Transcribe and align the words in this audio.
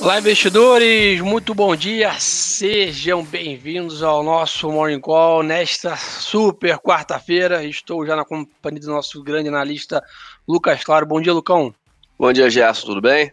Olá, 0.00 0.18
investidores, 0.18 1.20
muito 1.20 1.54
bom 1.54 1.76
dia. 1.76 2.18
Sejam 2.18 3.22
bem-vindos 3.22 4.02
ao 4.02 4.22
nosso 4.22 4.72
Morning 4.72 4.98
Call 4.98 5.42
nesta 5.42 5.94
super 5.94 6.78
quarta-feira. 6.78 7.62
Estou 7.62 8.06
já 8.06 8.16
na 8.16 8.24
companhia 8.24 8.80
do 8.80 8.86
nosso 8.86 9.22
grande 9.22 9.50
analista 9.50 10.02
Lucas 10.48 10.82
Claro. 10.82 11.04
Bom 11.04 11.20
dia, 11.20 11.34
Lucão. 11.34 11.74
Bom 12.18 12.32
dia, 12.32 12.48
Gerson. 12.48 12.86
Tudo 12.86 13.02
bem? 13.02 13.30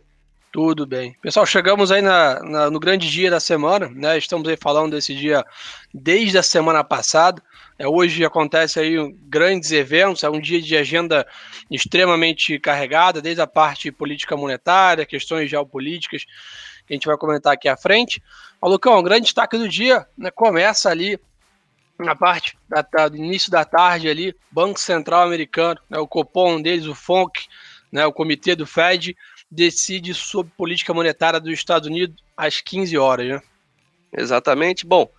Tudo 0.52 0.86
bem. 0.86 1.16
Pessoal, 1.22 1.46
chegamos 1.46 1.90
aí 1.90 2.02
na, 2.02 2.42
na, 2.44 2.70
no 2.70 2.82
grande 2.82 3.10
dia 3.10 3.32
da 3.32 3.40
semana, 3.40 3.90
né? 3.90 4.18
Estamos 4.18 4.50
aí 4.50 4.58
falando 4.58 4.92
desse 4.92 5.16
dia 5.16 5.46
desde 5.94 6.38
a 6.38 6.44
semana 6.44 6.84
passada. 6.84 7.42
É, 7.80 7.88
hoje 7.88 8.26
acontece 8.26 8.80
aí 8.80 8.96
grandes 9.28 9.72
eventos, 9.72 10.24
é 10.24 10.30
um 10.30 10.40
dia 10.40 10.60
de 10.60 10.76
agenda 10.76 11.28
extremamente 11.70 12.58
carregada, 12.60 13.22
desde 13.22 13.42
a 13.42 13.46
parte 13.46 13.92
política 13.92 14.36
monetária, 14.36 15.06
questões 15.06 15.50
geopolíticas, 15.50 16.26
que 16.88 16.94
a 16.94 16.96
gente 16.96 17.06
vai 17.06 17.18
comentar 17.18 17.54
aqui 17.54 17.68
à 17.68 17.76
frente. 17.76 18.24
Ó, 18.62 18.70
Lucão, 18.70 18.98
o 18.98 19.04
grande 19.04 19.24
destaque 19.24 19.58
do 19.58 19.68
dia 19.68 20.08
né, 20.18 20.32
começa 20.32 20.90
ali 20.90 21.20
na 22.00 22.16
parte 22.16 22.58
da, 22.70 22.82
da, 22.82 23.10
do 23.10 23.18
início 23.18 23.52
da 23.52 23.66
tarde 23.66 24.08
ali, 24.08 24.36
Banco 24.52 24.80
Central 24.80 25.24
Americano, 25.24 25.80
né, 25.90 25.98
o 25.98 26.08
Copom 26.08 26.62
deles, 26.62 26.86
o 26.86 26.96
FONC, 26.96 27.48
né, 27.92 28.06
o 28.06 28.14
comitê 28.14 28.56
do 28.56 28.66
Fed, 28.66 29.16
decide 29.50 30.14
sobre 30.14 30.52
política 30.56 30.94
monetária 30.94 31.40
dos 31.40 31.52
Estados 31.52 31.88
Unidos 31.88 32.24
às 32.36 32.62
15 32.62 32.98
horas, 32.98 33.28
né? 33.28 33.42
Exatamente. 34.14 34.86
Bom, 34.86 35.10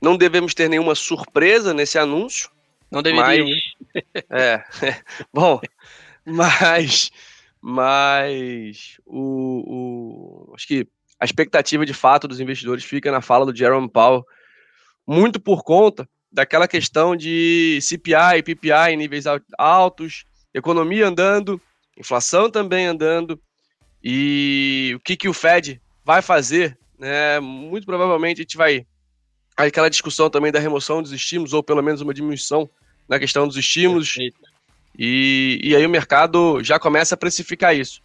não 0.00 0.16
devemos 0.16 0.54
ter 0.54 0.68
nenhuma 0.68 0.94
surpresa 0.94 1.72
nesse 1.72 1.98
anúncio. 1.98 2.50
Não 2.90 3.02
deveríamos. 3.02 3.52
Mas, 3.94 4.24
é, 4.30 4.64
bom, 5.32 5.60
mas, 6.24 7.10
mas 7.62 9.00
o, 9.06 10.48
o, 10.50 10.54
acho 10.54 10.66
que 10.66 10.86
a 11.20 11.24
expectativa 11.24 11.86
de 11.86 11.94
fato 11.94 12.26
dos 12.26 12.40
investidores 12.40 12.82
fica 12.82 13.12
na 13.12 13.20
fala 13.20 13.46
do 13.46 13.56
Jerome 13.56 13.88
Powell, 13.88 14.26
muito 15.06 15.40
por 15.40 15.62
conta 15.62 16.08
daquela 16.30 16.66
questão 16.66 17.14
de 17.14 17.78
CPI 17.80 18.38
e 18.38 18.42
PPI 18.42 18.92
em 18.92 18.96
níveis 18.96 19.24
altos, 19.56 20.24
economia 20.52 21.06
andando, 21.06 21.60
inflação 21.96 22.50
também 22.50 22.86
andando, 22.86 23.40
e 24.02 24.92
o 24.96 25.00
que, 25.00 25.16
que 25.16 25.28
o 25.28 25.32
Fed 25.32 25.80
vai 26.04 26.20
fazer, 26.20 26.76
né? 26.98 27.38
Muito 27.38 27.86
provavelmente 27.86 28.40
a 28.40 28.42
gente 28.42 28.56
vai 28.56 28.84
aquela 29.56 29.88
discussão 29.88 30.28
também 30.28 30.50
da 30.50 30.58
remoção 30.58 31.00
dos 31.00 31.12
estímulos, 31.12 31.52
ou 31.52 31.62
pelo 31.62 31.82
menos 31.82 32.00
uma 32.00 32.14
diminuição 32.14 32.68
na 33.08 33.18
questão 33.18 33.46
dos 33.46 33.56
estímulos. 33.56 34.16
E, 34.98 35.58
e 35.62 35.74
aí 35.74 35.84
o 35.86 35.90
mercado 35.90 36.62
já 36.62 36.78
começa 36.78 37.14
a 37.14 37.18
precificar 37.18 37.74
isso. 37.74 38.00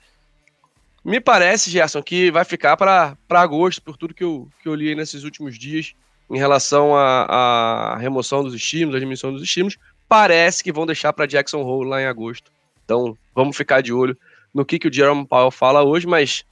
Me 1.04 1.22
parece, 1.22 1.70
Gerson, 1.70 2.02
que 2.04 2.32
vai 2.32 2.44
ficar 2.44 2.76
para 2.76 3.18
agosto, 3.30 3.82
por 3.82 3.96
tudo 3.96 4.14
que 4.14 4.24
eu, 4.24 4.50
que 4.62 4.68
eu 4.68 4.76
li 4.76 4.94
nesses 4.94 5.24
últimos 5.24 5.58
dias 5.58 5.94
em 6.30 6.38
relação 6.38 6.96
à, 6.96 7.96
remoção 7.98 8.44
dos 8.44 8.54
estímulos, 8.54 8.96
à 8.96 9.00
diminuição 9.00 9.32
dos 9.32 9.42
estímulos. 9.42 9.78
Parece 10.08 10.64
que 10.64 10.72
vão 10.72 10.86
deixar 10.86 11.14
para 11.14 11.26
Jackson 11.26 11.62
Hole 11.62 11.90
lá 11.90 12.02
em 12.02 12.06
agosto. 12.06 12.52
Então, 12.84 13.18
vamos 13.34 13.56
ficar 13.56 13.82
de 13.82 13.94
olho 13.94 14.18
no 14.54 14.66
que, 14.66 14.80
que 14.80 14.88
o 14.88 14.94
Jerome 14.94 15.26
Powell 15.26 15.52
fala 15.52 15.84
hoje, 15.84 16.08
mas 16.08 16.44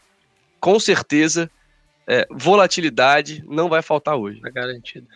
com 0.60 0.80
certeza 0.80 1.50
é, 2.08 2.28
volatilidade 2.32 3.44
não 3.48 3.68
vai 3.68 3.82
faltar 3.82 4.16
hoje. 4.16 4.40
É 4.46 4.52
garantido. 4.52 5.08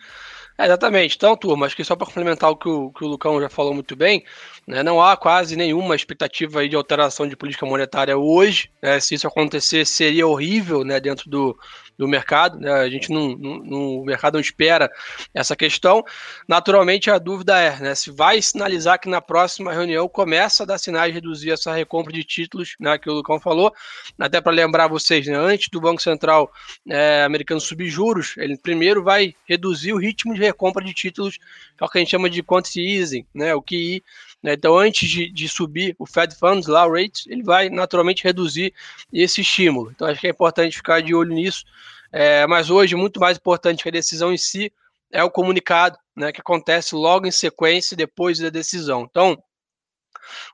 É, 0.60 0.66
exatamente. 0.66 1.16
Então, 1.16 1.34
turma, 1.34 1.64
acho 1.64 1.74
que 1.74 1.82
só 1.82 1.96
para 1.96 2.06
complementar 2.06 2.50
o 2.50 2.56
que, 2.56 2.68
o 2.68 2.92
que 2.92 3.02
o 3.02 3.08
Lucão 3.08 3.40
já 3.40 3.48
falou 3.48 3.72
muito 3.72 3.96
bem, 3.96 4.22
né, 4.66 4.82
não 4.82 5.02
há 5.02 5.16
quase 5.16 5.56
nenhuma 5.56 5.96
expectativa 5.96 6.68
de 6.68 6.76
alteração 6.76 7.26
de 7.26 7.34
política 7.34 7.64
monetária 7.64 8.18
hoje. 8.18 8.70
Né, 8.82 9.00
se 9.00 9.14
isso 9.14 9.26
acontecer, 9.26 9.86
seria 9.86 10.26
horrível 10.26 10.84
né, 10.84 11.00
dentro 11.00 11.30
do, 11.30 11.58
do 12.00 12.08
mercado. 12.08 12.58
Né? 12.58 12.72
A 12.72 12.88
gente 12.88 13.12
não, 13.12 13.36
não, 13.36 13.58
no 13.58 14.04
mercado 14.04 14.34
não 14.34 14.40
espera 14.40 14.90
essa 15.34 15.54
questão. 15.54 16.02
Naturalmente, 16.48 17.10
a 17.10 17.18
dúvida 17.18 17.58
é 17.58 17.78
né, 17.78 17.94
se 17.94 18.10
vai 18.10 18.40
sinalizar 18.40 18.98
que 18.98 19.08
na 19.08 19.20
próxima 19.20 19.70
reunião 19.70 20.08
começa 20.08 20.62
a 20.62 20.66
dar 20.66 20.78
sinais 20.78 21.12
de 21.12 21.20
reduzir 21.20 21.50
essa 21.50 21.74
recompra 21.74 22.10
de 22.10 22.24
títulos, 22.24 22.74
né, 22.80 22.96
que 22.96 23.10
o 23.10 23.12
Lucão 23.12 23.38
falou. 23.38 23.70
Até 24.18 24.40
para 24.40 24.50
lembrar 24.50 24.88
vocês, 24.88 25.26
né, 25.26 25.36
antes 25.36 25.68
do 25.68 25.78
Banco 25.78 26.00
Central 26.00 26.50
é, 26.88 27.22
americano 27.22 27.60
subir 27.60 27.90
juros, 27.90 28.34
ele 28.38 28.56
primeiro 28.56 29.04
vai 29.04 29.34
reduzir 29.46 29.92
o 29.92 29.98
ritmo 29.98 30.34
de 30.34 30.40
recompra 30.40 30.82
de 30.82 30.94
títulos, 30.94 31.36
que 31.36 31.82
é 31.82 31.84
o 31.84 31.88
que 31.88 31.98
a 31.98 32.00
gente 32.00 32.10
chama 32.10 32.30
de 32.30 32.42
quantity 32.42 32.80
easing, 32.80 33.26
né, 33.34 33.54
o 33.54 33.60
QI. 33.60 34.02
Né? 34.42 34.54
Então, 34.54 34.76
antes 34.76 35.08
de, 35.08 35.30
de, 35.30 35.48
subir 35.48 35.94
o 35.98 36.06
Fed 36.06 36.34
Funds, 36.34 36.66
lá 36.66 36.86
o 36.86 36.92
rate, 36.92 37.30
ele 37.30 37.42
vai 37.42 37.68
naturalmente 37.68 38.24
reduzir 38.24 38.72
esse 39.12 39.42
estímulo. 39.42 39.90
Então, 39.90 40.08
acho 40.08 40.20
que 40.20 40.26
é 40.26 40.30
importante 40.30 40.76
ficar 40.76 41.02
de 41.02 41.14
olho 41.14 41.34
nisso. 41.34 41.64
É, 42.12 42.46
mas 42.46 42.70
hoje, 42.70 42.96
muito 42.96 43.20
mais 43.20 43.36
importante 43.36 43.82
que 43.82 43.88
a 43.88 43.92
decisão 43.92 44.32
em 44.32 44.38
si 44.38 44.72
é 45.12 45.22
o 45.22 45.30
comunicado, 45.30 45.98
né, 46.16 46.32
que 46.32 46.40
acontece 46.40 46.94
logo 46.94 47.26
em 47.26 47.30
sequência 47.30 47.96
depois 47.96 48.38
da 48.38 48.48
decisão. 48.48 49.06
Então, 49.08 49.40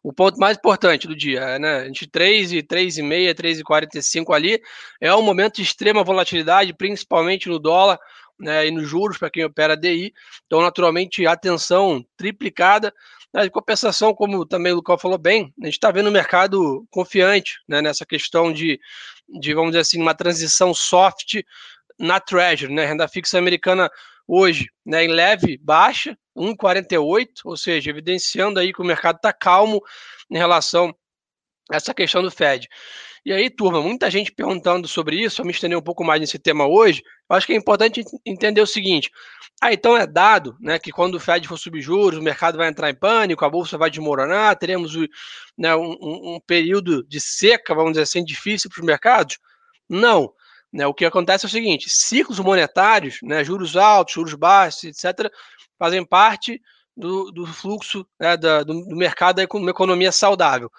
o 0.03 0.13
ponto 0.13 0.39
mais 0.39 0.57
importante 0.57 1.07
do 1.07 1.17
dia, 1.17 1.59
né, 1.59 1.89
entre 1.89 2.07
3 2.07 2.53
e 2.53 2.63
3 2.63 2.99
e 2.99 3.03
meia, 3.03 3.35
3 3.35 3.61
e 3.61 3.63
45 3.63 4.33
ali, 4.33 4.61
é 5.01 5.15
um 5.15 5.23
momento 5.23 5.57
de 5.57 5.63
extrema 5.63 6.05
volatilidade, 6.05 6.75
principalmente 6.75 7.49
no 7.49 7.59
dólar, 7.59 7.99
né, 8.39 8.67
e 8.67 8.71
nos 8.71 8.89
juros 8.89 9.19
para 9.19 9.31
quem 9.31 9.45
opera 9.45 9.77
DI. 9.77 10.13
Então, 10.47 10.61
naturalmente, 10.61 11.27
atenção 11.27 12.05
triplicada. 12.17 12.93
Em 13.45 13.51
compensação, 13.51 14.15
como 14.15 14.47
também 14.47 14.73
o 14.73 14.77
Lucão 14.77 14.97
falou 14.97 15.19
bem, 15.19 15.53
a 15.61 15.67
gente 15.67 15.75
está 15.75 15.91
vendo 15.91 16.07
o 16.07 16.13
mercado 16.13 16.87
confiante 16.91 17.59
né, 17.69 17.83
nessa 17.83 18.07
questão 18.07 18.53
de, 18.53 18.81
de, 19.29 19.53
vamos 19.53 19.73
dizer 19.73 19.81
assim, 19.81 20.01
uma 20.01 20.15
transição 20.15 20.73
soft 20.73 21.43
na 21.99 22.19
Treasury, 22.19 22.73
né? 22.73 22.87
Renda 22.87 23.07
fixa 23.07 23.39
americana 23.39 23.91
hoje, 24.27 24.69
né, 24.85 25.05
em 25.05 25.09
leve 25.09 25.59
baixa, 25.59 26.17
1,48, 26.37 27.29
ou 27.45 27.57
seja, 27.57 27.91
evidenciando 27.91 28.59
aí 28.59 28.73
que 28.73 28.81
o 28.81 28.85
mercado 28.85 29.17
está 29.17 29.33
calmo 29.33 29.83
em 30.31 30.37
relação 30.37 30.95
essa 31.71 31.93
questão 31.93 32.23
do 32.23 32.31
Fed. 32.31 32.69
E 33.25 33.33
aí, 33.33 33.51
turma, 33.51 33.83
muita 33.83 34.09
gente 34.09 34.31
perguntando 34.31 34.87
sobre 34.87 35.17
isso, 35.17 35.41
eu 35.41 35.45
me 35.45 35.51
estender 35.51 35.77
um 35.77 35.83
pouco 35.83 36.05
mais 36.05 36.21
nesse 36.21 36.39
tema 36.39 36.67
hoje. 36.67 37.03
Eu 37.29 37.35
acho 37.35 37.45
que 37.47 37.53
é 37.53 37.57
importante 37.57 38.05
entender 38.25 38.61
o 38.61 38.67
seguinte: 38.67 39.11
ah, 39.61 39.73
então 39.73 39.97
é 39.97 40.07
dado 40.07 40.57
né, 40.61 40.79
que 40.79 40.93
quando 40.93 41.17
o 41.17 41.21
Fed 41.21 41.49
for 41.49 41.59
subir 41.59 41.83
juros, 41.83 42.21
o 42.21 42.23
mercado 42.23 42.57
vai 42.57 42.69
entrar 42.69 42.89
em 42.89 42.95
pânico, 42.95 43.45
a 43.45 43.51
bolsa 43.51 43.77
vai 43.77 43.91
desmoronar, 43.91 44.57
teremos 44.57 44.95
né, 45.59 45.75
um, 45.75 45.97
um, 46.01 46.41
período 46.47 47.03
de 47.09 47.21
seca, 47.21 47.75
vamos 47.75 47.93
dizer 47.93 48.03
assim, 48.03 48.25
difícil 48.25 48.71
para 48.71 48.81
os 48.81 48.87
mercados? 48.87 49.39
Não. 49.89 50.33
Né, 50.73 50.87
o 50.87 50.95
que 50.95 51.05
acontece 51.05 51.47
é 51.47 51.49
o 51.49 51.51
seguinte: 51.51 51.91
ciclos 51.91 52.39
monetários, 52.39 53.19
né, 53.25 53.43
juros 53.43 53.77
altos, 53.77 54.15
juros 54.15 54.35
baixos, 54.35 54.85
etc., 54.85 55.33
fazem 55.77 56.05
parte 56.05 56.61
do, 56.97 57.31
do 57.31 57.47
fluxo 57.47 58.07
né, 58.19 58.37
da, 58.37 58.63
do, 58.63 58.85
do 58.85 58.97
mercado 58.97 59.47
com 59.47 59.59
uma 59.59 59.71
economia 59.71 60.11
saudável. 60.11 60.71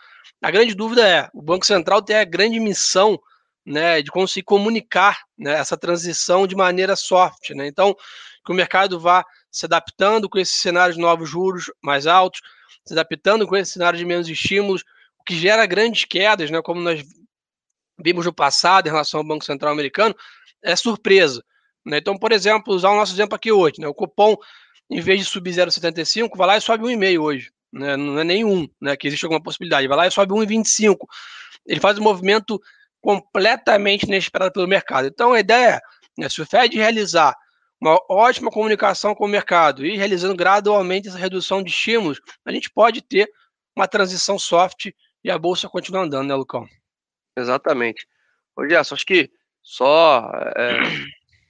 A 0.41 0.49
grande 0.49 0.73
dúvida 0.73 1.07
é: 1.07 1.29
o 1.33 1.41
Banco 1.41 1.65
Central 1.65 2.01
tem 2.01 2.15
a 2.15 2.25
grande 2.25 2.59
missão 2.59 3.19
né, 3.65 4.01
de 4.01 4.09
conseguir 4.09 4.43
comunicar 4.43 5.19
né, 5.37 5.53
essa 5.53 5.77
transição 5.77 6.47
de 6.47 6.55
maneira 6.55 6.95
soft. 6.95 7.49
Né? 7.51 7.67
Então, 7.67 7.95
que 8.45 8.51
o 8.51 8.55
mercado 8.55 8.99
vá 8.99 9.25
se 9.51 9.65
adaptando 9.65 10.29
com 10.29 10.39
esses 10.39 10.55
cenários 10.55 10.95
de 10.95 11.01
novos 11.01 11.29
juros 11.29 11.65
mais 11.83 12.07
altos, 12.07 12.41
se 12.85 12.93
adaptando 12.93 13.45
com 13.45 13.57
esse 13.57 13.73
cenário 13.73 13.99
de 13.99 14.05
menos 14.05 14.29
estímulos, 14.29 14.83
o 15.19 15.23
que 15.23 15.35
gera 15.35 15.65
grandes 15.65 16.05
quedas, 16.05 16.49
né, 16.49 16.61
como 16.61 16.79
nós 16.79 17.03
vimos 17.99 18.25
no 18.25 18.33
passado 18.33 18.87
em 18.87 18.91
relação 18.91 19.19
ao 19.19 19.25
Banco 19.25 19.43
Central 19.43 19.73
americano, 19.73 20.15
é 20.63 20.75
surpresa. 20.75 21.43
Né? 21.85 21.97
Então, 21.97 22.17
por 22.17 22.31
exemplo, 22.31 22.73
usar 22.73 22.91
o 22.91 22.95
nosso 22.95 23.13
exemplo 23.13 23.35
aqui 23.35 23.51
hoje, 23.51 23.75
né? 23.79 23.87
o 23.87 23.93
cupom, 23.93 24.37
em 24.89 25.01
vez 25.01 25.19
de 25.19 25.25
subir 25.25 25.51
0,75, 25.51 26.35
vai 26.35 26.47
lá 26.47 26.57
e 26.57 26.61
sobe 26.61 26.83
1,5 26.85 27.21
hoje. 27.21 27.51
Né? 27.71 27.97
Não 27.97 28.19
é 28.19 28.23
nenhum, 28.23 28.67
né? 28.81 28.95
que 28.95 29.07
existe 29.07 29.25
alguma 29.25 29.41
possibilidade. 29.41 29.87
Vai 29.87 29.97
lá 29.97 30.07
e 30.07 30.11
sobe 30.11 30.33
1,25. 30.33 30.97
Ele 31.65 31.79
faz 31.79 31.97
um 31.97 32.03
movimento 32.03 32.61
completamente 33.01 34.03
inesperado 34.03 34.51
pelo 34.51 34.67
mercado. 34.67 35.07
Então, 35.07 35.33
a 35.33 35.39
ideia 35.39 35.75
é, 35.75 35.81
né, 36.17 36.29
se 36.29 36.41
o 36.41 36.45
Fed 36.45 36.75
realizar 36.75 37.35
uma 37.79 37.99
ótima 38.09 38.49
comunicação 38.49 39.13
com 39.13 39.25
o 39.25 39.29
mercado 39.29 39.85
e 39.85 39.95
realizando 39.95 40.35
gradualmente 40.35 41.07
essa 41.07 41.17
redução 41.17 41.61
de 41.61 41.69
estímulos, 41.69 42.19
a 42.43 42.51
gente 42.51 42.69
pode 42.71 43.01
ter 43.01 43.29
uma 43.75 43.87
transição 43.87 44.39
soft 44.39 44.89
e 45.23 45.29
a 45.29 45.37
bolsa 45.37 45.69
continua 45.69 46.01
andando, 46.01 46.27
né, 46.27 46.35
Lucão? 46.35 46.67
Exatamente. 47.37 48.07
Ô, 48.55 48.67
Gerson, 48.67 48.95
acho 48.95 49.05
que 49.05 49.29
só 49.61 50.31
é, 50.55 50.79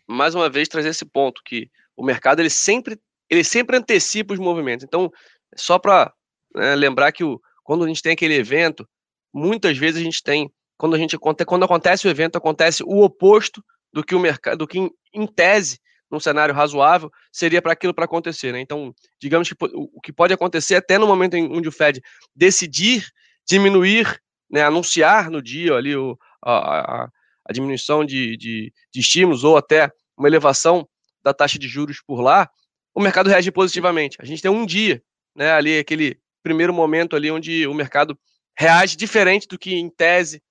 mais 0.06 0.36
uma 0.36 0.50
vez 0.50 0.68
trazer 0.68 0.90
esse 0.90 1.06
ponto 1.06 1.42
que 1.44 1.72
o 1.96 2.04
mercado 2.04 2.42
ele 2.42 2.50
sempre 2.50 3.00
ele 3.30 3.44
sempre 3.44 3.78
antecipa 3.78 4.34
os 4.34 4.40
movimentos. 4.40 4.84
Então, 4.84 5.12
só 5.56 5.78
para 5.80 6.14
né, 6.56 6.76
lembrar 6.76 7.12
que 7.12 7.24
o, 7.24 7.40
quando 7.64 7.84
a 7.84 7.88
gente 7.88 8.02
tem 8.02 8.14
aquele 8.14 8.36
evento, 8.36 8.88
muitas 9.34 9.78
vezes 9.78 10.00
a 10.00 10.04
gente 10.04 10.24
tem 10.24 10.52
quando 10.78 10.96
a 10.96 11.00
gente 11.00 11.18
quando 11.18 11.64
acontece 11.64 12.08
o 12.08 12.10
evento 12.10 12.38
acontece 12.38 12.84
o 12.84 13.02
oposto 13.02 13.64
do 13.92 14.04
que 14.04 14.14
o 14.14 14.20
mercado, 14.20 14.60
do 14.60 14.68
que 14.68 14.78
em, 14.78 14.92
em 15.14 15.26
tese 15.26 15.80
num 16.10 16.20
cenário 16.20 16.56
razoável, 16.56 17.12
seria 17.32 17.62
para 17.62 17.74
aquilo 17.74 17.94
para 17.94 18.06
acontecer. 18.06 18.54
Né? 18.54 18.62
Então, 18.62 18.94
digamos 19.20 19.50
que 19.50 19.56
o 19.74 20.00
que 20.00 20.14
pode 20.14 20.34
acontecer 20.34 20.76
até 20.76 20.98
no 20.98 21.08
momento 21.08 21.34
em 21.36 21.52
onde 21.52 21.68
o 21.68 21.72
Fed 21.72 22.02
decidir 22.34 23.06
diminuir, 23.46 24.22
né, 24.50 24.62
anunciar 24.62 25.30
no 25.30 25.42
dia 25.42 25.74
ali 25.74 25.96
o, 25.96 26.18
a, 26.42 27.04
a, 27.04 27.10
a 27.46 27.54
diminuição 27.54 28.06
de, 28.06 28.38
de, 28.38 28.74
de 28.94 29.00
estímulos 29.00 29.44
ou 29.44 29.58
até 29.58 29.92
uma 30.18 30.28
elevação 30.28 30.88
da 31.24 31.34
taxa 31.34 31.60
de 31.60 31.68
juros 31.68 32.02
por 32.06 32.22
lá, 32.22 32.50
o 32.98 33.00
mercado 33.00 33.30
reage 33.30 33.52
positivamente. 33.52 34.18
A 34.20 34.26
gente 34.26 34.42
tem 34.42 34.50
um 34.50 34.66
dia, 34.66 35.04
né, 35.36 35.52
ali 35.52 35.78
aquele 35.78 36.20
primeiro 36.42 36.74
momento 36.74 37.16
ali 37.16 37.30
onde 37.30 37.68
o 37.68 37.74
mercado 37.74 38.18
reage 38.58 38.98
diferente 38.98 39.48
do 39.48 39.56
que 39.56 39.76
em 39.76 39.88
tese 39.88 40.42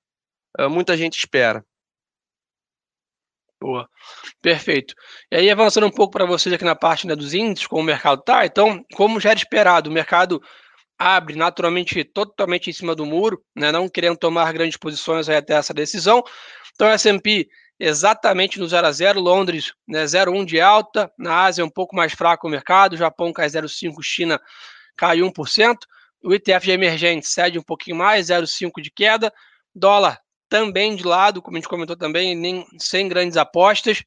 muita 0.70 0.96
gente 0.96 1.18
espera. 1.18 1.66
Boa. 3.60 3.88
Perfeito. 4.40 4.94
E 5.32 5.36
aí, 5.36 5.50
avançando 5.50 5.88
um 5.88 5.90
pouco 5.90 6.12
para 6.12 6.24
vocês 6.24 6.54
aqui 6.54 6.64
na 6.64 6.76
parte 6.76 7.04
né, 7.04 7.16
dos 7.16 7.34
índices, 7.34 7.66
como 7.66 7.82
o 7.82 7.84
mercado 7.84 8.20
está, 8.20 8.46
então, 8.46 8.84
como 8.94 9.18
já 9.18 9.30
era 9.30 9.38
esperado, 9.38 9.90
o 9.90 9.92
mercado 9.92 10.40
abre 10.96 11.34
naturalmente 11.34 12.04
totalmente 12.04 12.70
em 12.70 12.72
cima 12.72 12.94
do 12.94 13.04
muro, 13.04 13.42
né, 13.56 13.72
não 13.72 13.88
querendo 13.88 14.16
tomar 14.16 14.52
grandes 14.52 14.76
posições 14.76 15.28
até 15.28 15.54
essa 15.54 15.74
decisão. 15.74 16.22
Então, 16.74 16.88
S&P 16.88 17.48
exatamente 17.78 18.58
no 18.58 18.66
0 18.66 18.86
a 18.86 18.92
0, 18.92 19.20
Londres 19.20 19.72
né, 19.86 20.04
0,1 20.04 20.44
de 20.44 20.60
alta, 20.60 21.10
na 21.18 21.44
Ásia 21.44 21.64
um 21.64 21.70
pouco 21.70 21.94
mais 21.94 22.12
fraco 22.12 22.46
o 22.46 22.50
mercado, 22.50 22.96
Japão 22.96 23.32
cai 23.32 23.46
0,5, 23.46 24.02
China 24.02 24.40
cai 24.96 25.18
1%, 25.18 25.76
o 26.22 26.34
ETF 26.34 26.64
de 26.64 26.72
emergente 26.72 27.28
cede 27.28 27.58
um 27.58 27.62
pouquinho 27.62 27.96
mais, 27.96 28.28
0,5 28.28 28.80
de 28.80 28.90
queda, 28.90 29.32
dólar 29.74 30.18
também 30.48 30.96
de 30.96 31.04
lado, 31.04 31.42
como 31.42 31.56
a 31.56 31.60
gente 31.60 31.68
comentou 31.68 31.96
também, 31.96 32.34
nem, 32.34 32.66
sem 32.78 33.08
grandes 33.08 33.36
apostas. 33.36 34.02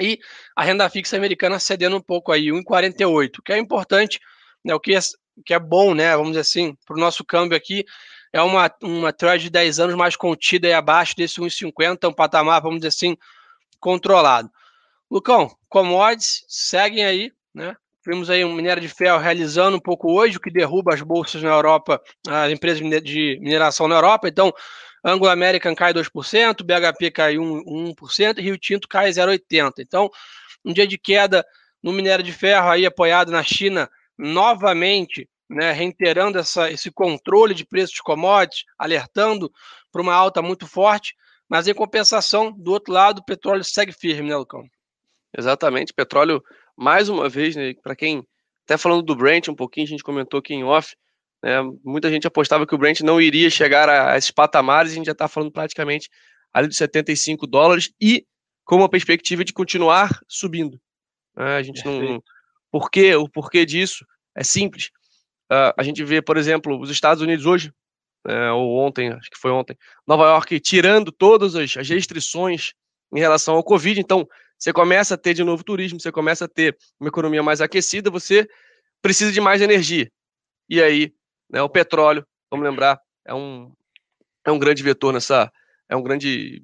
E 0.00 0.18
a 0.56 0.62
renda 0.62 0.88
fixa 0.88 1.16
americana 1.16 1.58
cedendo 1.58 1.96
um 1.96 2.00
pouco 2.00 2.32
aí, 2.32 2.46
1,48, 2.46 3.42
que 3.44 3.52
é 3.52 3.58
importante, 3.58 4.20
né, 4.64 4.74
o 4.74 4.80
que 4.80 4.94
é, 4.94 5.00
que 5.44 5.52
é 5.52 5.58
bom, 5.58 5.94
né, 5.94 6.12
vamos 6.16 6.30
dizer 6.30 6.40
assim, 6.40 6.76
para 6.86 6.96
o 6.96 7.00
nosso 7.00 7.24
câmbio 7.24 7.56
aqui, 7.56 7.84
é 8.32 8.42
uma, 8.42 8.70
uma 8.82 9.12
trade 9.12 9.44
de 9.44 9.50
10 9.50 9.80
anos 9.80 9.94
mais 9.96 10.16
contida 10.16 10.68
e 10.68 10.72
abaixo 10.72 11.14
desse 11.16 11.40
1,50, 11.40 12.08
um 12.08 12.12
patamar, 12.12 12.60
vamos 12.60 12.78
dizer 12.78 12.88
assim, 12.88 13.16
controlado. 13.80 14.50
Lucão, 15.10 15.50
commodities 15.68 16.44
seguem 16.48 17.04
aí, 17.04 17.32
né? 17.54 17.74
Vimos 18.06 18.30
aí 18.30 18.44
um 18.44 18.54
minério 18.54 18.80
de 18.80 18.88
ferro 18.88 19.18
realizando 19.18 19.76
um 19.76 19.80
pouco 19.80 20.10
hoje, 20.12 20.36
o 20.36 20.40
que 20.40 20.50
derruba 20.50 20.94
as 20.94 21.02
bolsas 21.02 21.42
na 21.42 21.50
Europa, 21.50 22.00
as 22.26 22.50
empresas 22.50 22.80
de 23.02 23.38
mineração 23.40 23.86
na 23.86 23.96
Europa. 23.96 24.28
Então, 24.28 24.52
Anglo 25.04 25.28
American 25.28 25.74
cai 25.74 25.92
2%, 25.92 26.62
BHP 26.62 27.10
cai 27.10 27.34
1%, 27.34 27.64
1% 27.64 28.38
e 28.38 28.42
Rio 28.42 28.58
Tinto 28.58 28.88
cai 28.88 29.10
0,80%. 29.10 29.74
Então, 29.78 30.10
um 30.64 30.72
dia 30.72 30.86
de 30.86 30.98
queda 30.98 31.44
no 31.82 31.92
minério 31.92 32.24
de 32.24 32.32
ferro 32.32 32.68
aí 32.68 32.86
apoiado 32.86 33.30
na 33.30 33.42
China 33.42 33.88
novamente, 34.16 35.28
né, 35.48 35.72
reiterando 35.72 36.38
essa, 36.38 36.70
esse 36.70 36.90
controle 36.90 37.54
de 37.54 37.64
preços 37.64 37.94
de 37.94 38.02
commodities, 38.02 38.64
alertando 38.78 39.50
para 39.90 40.02
uma 40.02 40.14
alta 40.14 40.42
muito 40.42 40.66
forte, 40.66 41.14
mas 41.48 41.66
em 41.66 41.74
compensação, 41.74 42.52
do 42.52 42.72
outro 42.72 42.92
lado, 42.92 43.20
o 43.20 43.24
petróleo 43.24 43.64
segue 43.64 43.92
firme, 43.92 44.28
né, 44.28 44.36
Lucão? 44.36 44.64
Exatamente, 45.36 45.94
petróleo, 45.94 46.42
mais 46.76 47.08
uma 47.08 47.28
vez, 47.28 47.56
né, 47.56 47.72
para 47.82 47.96
quem, 47.96 48.22
até 48.64 48.76
falando 48.76 49.02
do 49.02 49.16
Brent 49.16 49.48
um 49.48 49.54
pouquinho, 49.54 49.86
a 49.86 49.90
gente 49.90 50.02
comentou 50.02 50.38
aqui 50.38 50.54
em 50.54 50.64
off, 50.64 50.94
né? 51.42 51.58
Muita 51.84 52.10
gente 52.10 52.26
apostava 52.26 52.66
que 52.66 52.74
o 52.74 52.78
Brent 52.78 53.00
não 53.00 53.20
iria 53.20 53.48
chegar 53.48 53.88
a, 53.88 54.12
a 54.12 54.18
esses 54.18 54.30
patamares, 54.30 54.92
a 54.92 54.94
gente 54.94 55.06
já 55.06 55.12
está 55.12 55.28
falando 55.28 55.52
praticamente 55.52 56.10
ali 56.52 56.66
dos 56.66 56.76
75 56.76 57.46
dólares 57.46 57.92
e 58.00 58.26
com 58.64 58.76
uma 58.76 58.88
perspectiva 58.88 59.44
de 59.44 59.52
continuar 59.52 60.20
subindo. 60.26 60.80
Né? 61.36 61.56
A 61.56 61.62
gente 61.62 61.82
Perfeito. 61.82 62.12
não. 62.12 62.22
Por 62.70 62.90
quê? 62.90 63.14
O 63.14 63.28
porquê 63.28 63.64
disso 63.64 64.04
é 64.34 64.44
simples. 64.44 64.90
Uh, 65.50 65.72
a 65.76 65.82
gente 65.82 66.04
vê, 66.04 66.20
por 66.20 66.36
exemplo, 66.36 66.78
os 66.80 66.90
Estados 66.90 67.22
Unidos 67.22 67.46
hoje, 67.46 67.72
é, 68.26 68.50
ou 68.50 68.78
ontem, 68.78 69.10
acho 69.10 69.30
que 69.30 69.38
foi 69.38 69.50
ontem, 69.50 69.76
Nova 70.06 70.24
York 70.24 70.60
tirando 70.60 71.10
todas 71.10 71.54
as, 71.54 71.76
as 71.76 71.88
restrições 71.88 72.72
em 73.14 73.18
relação 73.18 73.54
ao 73.54 73.64
Covid. 73.64 73.98
Então, 74.00 74.28
você 74.58 74.72
começa 74.72 75.14
a 75.14 75.18
ter 75.18 75.34
de 75.34 75.44
novo 75.44 75.64
turismo, 75.64 76.00
você 76.00 76.12
começa 76.12 76.44
a 76.44 76.48
ter 76.48 76.76
uma 77.00 77.08
economia 77.08 77.42
mais 77.42 77.60
aquecida, 77.60 78.10
você 78.10 78.46
precisa 79.00 79.32
de 79.32 79.40
mais 79.40 79.62
energia. 79.62 80.10
E 80.68 80.82
aí 80.82 81.12
né? 81.50 81.62
O 81.62 81.68
petróleo, 81.68 82.26
vamos 82.50 82.68
lembrar, 82.68 83.00
é 83.24 83.34
um, 83.34 83.72
é 84.44 84.52
um 84.52 84.58
grande 84.58 84.82
vetor 84.82 85.12
nessa 85.12 85.50
é 85.88 85.96
um 85.96 86.02
grande 86.02 86.62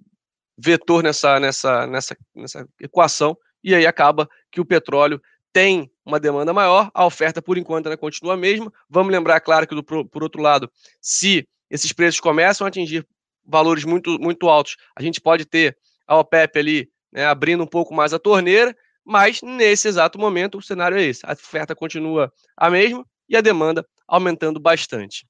vetor 0.59 1.03
nessa, 1.03 1.41
nessa, 1.41 1.87
nessa, 1.87 2.17
nessa 2.35 2.69
equação, 2.79 3.37
e 3.63 3.75
aí 3.75 3.87
acaba 3.87 4.29
que 4.53 4.61
o 4.61 4.65
petróleo 4.67 5.21
tem 5.55 5.89
uma 6.05 6.19
demanda 6.19 6.53
maior, 6.53 6.91
a 6.93 7.07
oferta 7.07 7.41
por 7.41 7.57
enquanto 7.57 7.87
ainda 7.87 7.97
continua 7.97 8.35
a 8.35 8.37
mesma. 8.37 8.73
Vamos 8.91 9.13
lembrar, 9.13 9.41
claro, 9.41 9.67
que 9.69 9.75
do, 9.75 9.85
por 9.85 10.23
outro 10.23 10.43
lado, 10.43 10.71
se 11.01 11.49
esses 11.71 11.93
preços 11.93 12.21
começam 12.21 12.65
a 12.65 12.69
atingir 12.69 13.07
valores 13.47 13.85
muito, 13.85 14.19
muito 14.19 14.49
altos, 14.49 14.77
a 14.97 15.01
gente 15.01 15.21
pode 15.21 15.45
ter 15.45 15.79
a 16.09 16.19
OPEP 16.19 16.59
ali 16.59 16.89
né, 17.13 17.25
abrindo 17.25 17.63
um 17.63 17.69
pouco 17.69 17.95
mais 17.95 18.13
a 18.13 18.19
torneira, 18.19 18.77
mas 19.05 19.41
nesse 19.43 19.87
exato 19.87 20.19
momento 20.19 20.59
o 20.59 20.63
cenário 20.63 20.99
é 20.99 21.03
esse: 21.05 21.25
a 21.25 21.33
oferta 21.33 21.75
continua 21.75 22.33
a 22.57 22.69
mesma 22.69 23.07
e 23.29 23.37
a 23.37 23.41
demanda 23.41 23.87
aumentando 24.09 24.59
bastante. 24.59 25.25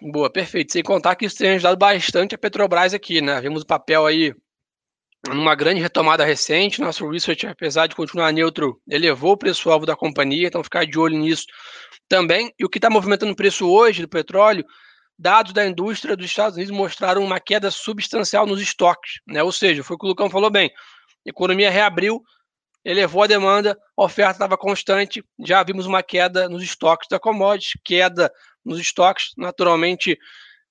Boa, 0.00 0.30
perfeito. 0.30 0.72
Sem 0.72 0.82
contar 0.82 1.16
que 1.16 1.26
isso 1.26 1.36
tem 1.36 1.50
ajudado 1.50 1.76
bastante 1.76 2.34
a 2.34 2.38
Petrobras 2.38 2.94
aqui, 2.94 3.20
né? 3.20 3.38
Vimos 3.42 3.62
o 3.62 3.66
papel 3.66 4.06
aí 4.06 4.32
numa 5.26 5.54
grande 5.54 5.80
retomada 5.80 6.24
recente. 6.24 6.80
Nosso 6.80 7.08
research, 7.08 7.46
apesar 7.46 7.86
de 7.86 7.94
continuar 7.94 8.32
neutro, 8.32 8.80
elevou 8.88 9.32
o 9.32 9.36
preço-alvo 9.36 9.86
da 9.86 9.96
companhia, 9.96 10.46
então 10.46 10.62
ficar 10.62 10.86
de 10.86 10.98
olho 10.98 11.18
nisso 11.18 11.46
também. 12.08 12.52
E 12.58 12.64
o 12.64 12.68
que 12.68 12.78
está 12.78 12.88
movimentando 12.88 13.32
o 13.32 13.36
preço 13.36 13.68
hoje 13.68 14.02
do 14.02 14.08
petróleo, 14.08 14.64
dados 15.18 15.52
da 15.52 15.66
indústria 15.66 16.16
dos 16.16 16.26
Estados 16.26 16.56
Unidos 16.56 16.74
mostraram 16.74 17.22
uma 17.24 17.40
queda 17.40 17.70
substancial 17.70 18.46
nos 18.46 18.60
estoques, 18.60 19.20
né? 19.26 19.42
Ou 19.42 19.52
seja, 19.52 19.82
foi 19.82 19.96
o 19.96 19.98
que 19.98 20.06
o 20.06 20.08
Lucão 20.08 20.30
falou 20.30 20.50
bem. 20.50 20.70
A 21.26 21.30
economia 21.30 21.70
reabriu, 21.70 22.22
elevou 22.84 23.24
a 23.24 23.26
demanda, 23.26 23.76
a 23.96 24.04
oferta 24.04 24.32
estava 24.32 24.56
constante, 24.56 25.22
já 25.44 25.62
vimos 25.62 25.86
uma 25.86 26.02
queda 26.02 26.48
nos 26.48 26.62
estoques 26.62 27.08
da 27.10 27.18
commodity, 27.18 27.78
queda 27.84 28.30
nos 28.64 28.78
estoques, 28.78 29.32
naturalmente 29.36 30.16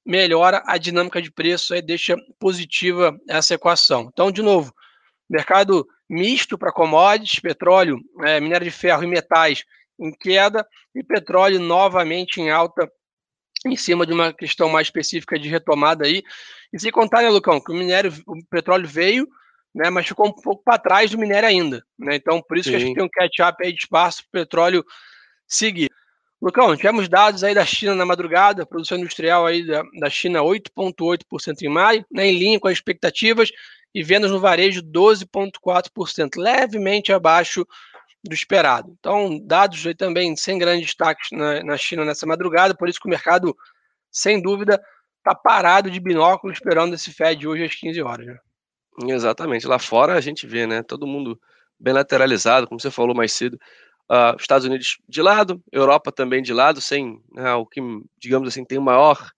melhora 0.07 0.63
a 0.65 0.77
dinâmica 0.77 1.21
de 1.21 1.30
preço 1.30 1.75
e 1.75 1.81
deixa 1.81 2.15
positiva 2.39 3.19
essa 3.27 3.56
equação. 3.56 4.09
Então, 4.12 4.31
de 4.31 4.42
novo, 4.42 4.74
mercado 5.30 5.86
misto 6.09 6.57
para 6.57 6.71
commodities, 6.71 7.42
petróleo, 7.42 8.00
é, 8.24 8.39
minério 8.39 8.63
de 8.63 8.71
ferro 8.71 9.04
e 9.04 9.07
metais 9.07 9.65
em 10.00 10.12
queda 10.12 10.65
e 10.95 11.04
petróleo 11.04 11.59
novamente 11.59 12.39
em 12.39 12.50
alta 12.50 12.89
em 13.65 13.75
cima 13.75 14.06
de 14.06 14.13
uma 14.13 14.31
questão 14.31 14.69
mais 14.69 14.88
específica 14.88 15.38
de 15.38 15.50
retomada 15.50 16.06
aí. 16.06 16.23
E 16.71 16.80
se 16.80 16.90
contar, 16.90 17.21
né, 17.21 17.30
Lucão, 17.30 17.59
que 17.59 17.71
o 17.71 17.76
minério, 17.76 18.14
o 18.26 18.35
petróleo 18.49 18.87
veio, 18.87 19.28
né, 19.76 19.90
mas 19.90 20.07
ficou 20.07 20.28
um 20.28 20.31
pouco 20.31 20.64
para 20.64 20.80
trás 20.80 21.11
do 21.11 21.18
minério 21.18 21.49
ainda. 21.49 21.83
Né? 21.99 22.16
Então, 22.16 22.42
por 22.42 22.57
isso 22.57 22.66
Sim. 22.66 22.71
que 22.71 22.76
a 22.78 22.80
gente 22.80 22.95
tem 22.95 23.04
um 23.04 23.09
catch-up 23.11 23.61
aí 23.61 23.73
de 23.73 23.80
espaço 23.80 24.23
para 24.31 24.40
o 24.40 24.44
petróleo 24.44 24.85
seguir. 25.45 25.90
Lucão, 26.41 26.75
tivemos 26.75 27.09
dados 27.09 27.44
aí 27.44 27.56
da 27.56 27.65
China 27.65 27.95
na 27.95 28.06
madrugada, 28.06 28.65
produção 28.65 28.97
industrial 28.97 29.45
aí 29.45 29.65
da, 29.65 29.83
da 29.99 30.09
China 30.09 30.41
8,8% 30.41 31.63
em 31.63 31.69
maio, 31.69 32.06
né, 32.11 32.27
em 32.27 32.37
linha 32.37 32.59
com 32.59 32.67
as 32.67 32.73
expectativas, 32.73 33.49
e 33.94 34.03
vendas 34.03 34.29
no 34.29 34.39
varejo 34.39 34.81
12,4%, 34.83 36.37
levemente 36.37 37.11
abaixo 37.11 37.65
do 38.23 38.33
esperado. 38.33 38.95
Então, 38.99 39.39
dados 39.44 39.85
aí 39.87 39.95
também 39.95 40.35
sem 40.35 40.59
grandes 40.59 40.85
destaques 40.85 41.29
na, 41.31 41.63
na 41.63 41.77
China 41.77 42.06
nessa 42.06 42.27
madrugada, 42.27 42.75
por 42.75 42.87
isso 42.87 42.99
que 42.99 43.07
o 43.07 43.09
mercado, 43.09 43.56
sem 44.11 44.39
dúvida, 44.39 44.79
está 45.17 45.33
parado 45.33 45.89
de 45.89 45.99
binóculo 45.99 46.53
esperando 46.53 46.94
esse 46.94 47.11
Fed 47.11 47.47
hoje 47.47 47.63
às 47.63 47.73
15 47.73 48.01
horas. 48.01 48.27
Né? 48.27 48.37
Exatamente. 49.07 49.67
Lá 49.67 49.79
fora 49.79 50.13
a 50.13 50.21
gente 50.21 50.45
vê, 50.45 50.67
né? 50.67 50.83
Todo 50.83 51.07
mundo 51.07 51.39
bem 51.79 51.94
lateralizado, 51.94 52.67
como 52.67 52.79
você 52.79 52.89
falou 52.89 53.15
mais 53.15 53.33
cedo. 53.33 53.59
Uh, 54.09 54.40
Estados 54.40 54.66
Unidos 54.66 54.97
de 55.07 55.21
lado, 55.21 55.61
Europa 55.71 56.11
também 56.11 56.42
de 56.42 56.54
lado, 56.54 56.80
sem 56.80 57.21
né, 57.33 57.54
o 57.56 57.66
que, 57.66 57.81
digamos 58.18 58.47
assim, 58.47 58.64
tem 58.64 58.80
maior 58.80 59.31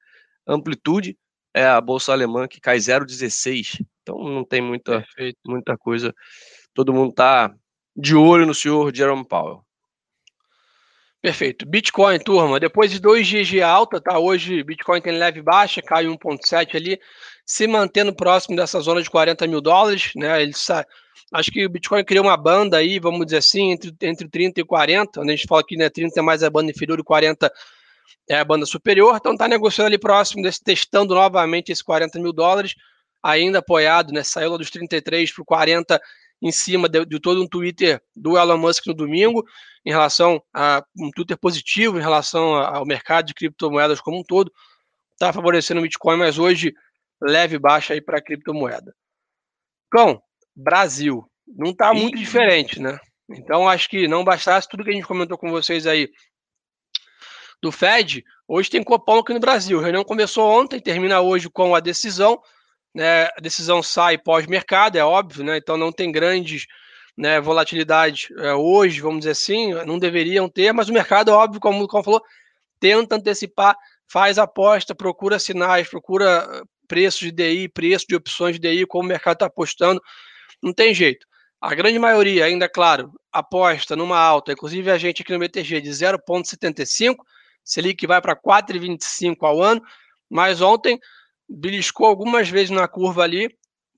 amplitude 0.48 1.18
é 1.54 1.66
a 1.66 1.82
bolsa 1.82 2.12
alemã 2.12 2.48
que 2.48 2.62
cai 2.62 2.78
0,16. 2.78 3.84
Então 4.02 4.18
não 4.24 4.44
tem 4.44 4.62
muita, 4.62 5.06
muita 5.46 5.78
coisa. 5.78 6.14
Todo 6.74 6.94
mundo 6.94 7.12
está 7.12 7.54
de 7.96 8.16
olho 8.16 8.46
no 8.46 8.54
senhor 8.54 8.96
Jerome 8.96 9.28
Powell. 9.28 9.64
Perfeito. 11.22 11.66
Bitcoin, 11.66 12.18
turma, 12.20 12.62
depois 12.62 12.90
de 12.92 13.00
dois 13.00 13.28
dias 13.28 13.48
de 13.48 13.62
alta, 13.62 14.00
tá? 14.00 14.18
Hoje 14.18 14.64
Bitcoin 14.64 15.02
tem 15.02 15.18
leve 15.18 15.42
baixa, 15.42 15.82
cai 15.82 16.06
1,7 16.06 16.76
ali, 16.76 17.00
se 17.50 17.66
mantendo 17.66 18.14
próximo 18.14 18.56
dessa 18.56 18.80
zona 18.80 19.02
de 19.02 19.10
40 19.10 19.48
mil 19.48 19.60
dólares, 19.60 20.12
né? 20.16 20.40
Ele 20.40 20.54
sa... 20.54 20.86
Acho 21.34 21.50
que 21.52 21.66
o 21.66 21.70
Bitcoin 21.70 22.06
criou 22.06 22.26
uma 22.26 22.38
banda 22.38 22.78
aí, 22.78 23.00
vamos 23.00 23.26
dizer 23.26 23.38
assim, 23.38 23.72
entre, 23.72 23.92
entre 24.04 24.30
30 24.30 24.62
e 24.62 24.64
40, 24.64 25.20
onde 25.20 25.32
a 25.32 25.36
gente 25.36 25.48
fala 25.48 25.64
que 25.66 25.76
né, 25.76 25.90
30 25.90 26.20
é 26.20 26.22
mais 26.22 26.44
a 26.44 26.50
banda 26.50 26.70
inferior 26.70 27.00
e 27.00 27.04
40 27.04 27.52
é 28.30 28.36
a 28.40 28.46
banda 28.46 28.68
superior, 28.68 29.16
então 29.16 29.36
tá 29.36 29.48
negociando 29.48 29.88
ali 29.88 29.98
próximo 29.98 30.44
desse, 30.44 30.64
testando 30.64 31.16
novamente 31.16 31.72
esses 31.72 31.82
40 31.82 32.20
mil 32.20 32.32
dólares, 32.32 32.76
ainda 33.22 33.58
apoiado, 33.58 34.14
né? 34.14 34.24
Saiu 34.24 34.52
lá 34.52 34.58
dos 34.58 34.70
33 34.70 35.32
para 35.32 35.44
40 35.44 36.02
em 36.44 36.52
cima 36.52 36.88
de, 36.88 37.04
de, 37.04 37.20
todo 37.20 37.42
um 37.42 37.48
Twitter 37.48 38.00
do 38.16 38.38
Elon 38.38 38.60
Musk 38.60 38.86
no 38.86 38.94
domingo, 38.94 39.44
em 39.84 39.90
relação 39.90 40.40
a 40.54 40.84
um 40.96 41.10
Twitter 41.10 41.38
positivo, 41.38 41.98
em 41.98 42.02
relação 42.02 42.54
ao 42.54 42.86
mercado 42.86 43.26
de 43.26 43.34
criptomoedas 43.34 44.00
como 44.00 44.20
um 44.20 44.24
todo, 44.24 44.52
está 45.14 45.34
favorecendo 45.34 45.80
o 45.80 45.84
Bitcoin, 45.84 46.18
mas 46.18 46.38
hoje 46.38 46.76
leve 47.22 47.58
baixa 47.58 47.94
aí 47.94 48.02
para 48.02 48.18
a 48.18 48.22
criptomoeda. 48.22 48.96
Então, 49.88 50.22
Brasil, 50.56 51.30
não 51.48 51.72
está 51.72 51.94
muito 51.94 52.18
diferente, 52.18 52.80
né? 52.80 52.98
Então, 53.30 53.68
acho 53.68 53.90
que 53.90 54.08
não 54.08 54.24
bastasse 54.24 54.68
tudo 54.68 54.84
que 54.84 54.90
a 54.90 54.94
gente 54.94 55.08
comentou 55.08 55.38
com 55.38 55.50
vocês 55.50 55.86
aí 55.86 56.10
do 57.62 57.72
Fed, 57.72 58.24
hoje 58.48 58.70
tem 58.70 58.84
Copom 58.84 59.20
aqui 59.20 59.34
no 59.34 59.40
Brasil. 59.40 59.80
A 59.80 59.84
reunião 59.84 60.04
começou 60.04 60.50
ontem, 60.50 60.80
termina 60.80 61.22
hoje 61.22 61.50
com 61.50 61.76
a 61.76 61.80
decisão. 61.80 62.42
Né? 62.96 63.26
A 63.26 63.42
decisão 63.42 63.84
sai 63.84 64.18
pós-mercado, 64.18 64.98
é 64.98 65.04
óbvio, 65.04 65.44
né? 65.44 65.58
Então 65.58 65.78
não 65.78 65.92
tem 65.92 66.12
grandes 66.12 66.66
né, 67.20 67.42
volatilidade 67.42 68.30
é, 68.38 68.54
hoje, 68.54 69.02
vamos 69.02 69.20
dizer 69.20 69.32
assim, 69.32 69.74
não 69.86 70.00
deveriam 70.00 70.48
ter, 70.48 70.72
mas 70.72 70.88
o 70.88 70.94
mercado, 70.94 71.34
óbvio, 71.34 71.60
como 71.60 71.84
o 71.84 72.04
falou, 72.04 72.24
tenta 72.80 73.18
antecipar, 73.18 73.76
faz 74.10 74.40
aposta, 74.40 74.96
procura 74.96 75.38
sinais, 75.38 75.90
procura 75.90 76.64
preços 76.90 77.20
de 77.20 77.32
DI, 77.32 77.70
preço 77.70 78.06
de 78.10 78.16
opções 78.16 78.60
de 78.60 78.68
DI, 78.68 78.86
como 78.86 79.06
o 79.06 79.08
mercado 79.08 79.36
está 79.36 79.46
apostando, 79.46 80.02
não 80.62 80.74
tem 80.74 80.94
jeito. 80.94 81.26
A 81.62 81.76
grande 81.76 82.00
maioria, 82.00 82.46
ainda 82.46 82.68
claro, 82.68 83.14
aposta 83.32 83.96
numa 83.96 84.18
alta, 84.18 84.52
inclusive 84.52 84.90
a 84.90 84.98
gente 84.98 85.22
aqui 85.22 85.32
no 85.32 85.40
BTG 85.40 85.82
de 85.82 85.90
0,75, 85.90 87.16
Selic 87.64 88.08
vai 88.08 88.20
para 88.20 88.36
4,25 88.36 89.36
ao 89.42 89.62
ano, 89.62 89.82
mas 90.30 90.62
ontem 90.62 91.00
beliscou 91.48 92.08
algumas 92.08 92.50
vezes 92.50 92.72
na 92.72 92.88
curva 92.88 93.24
ali, 93.24 93.50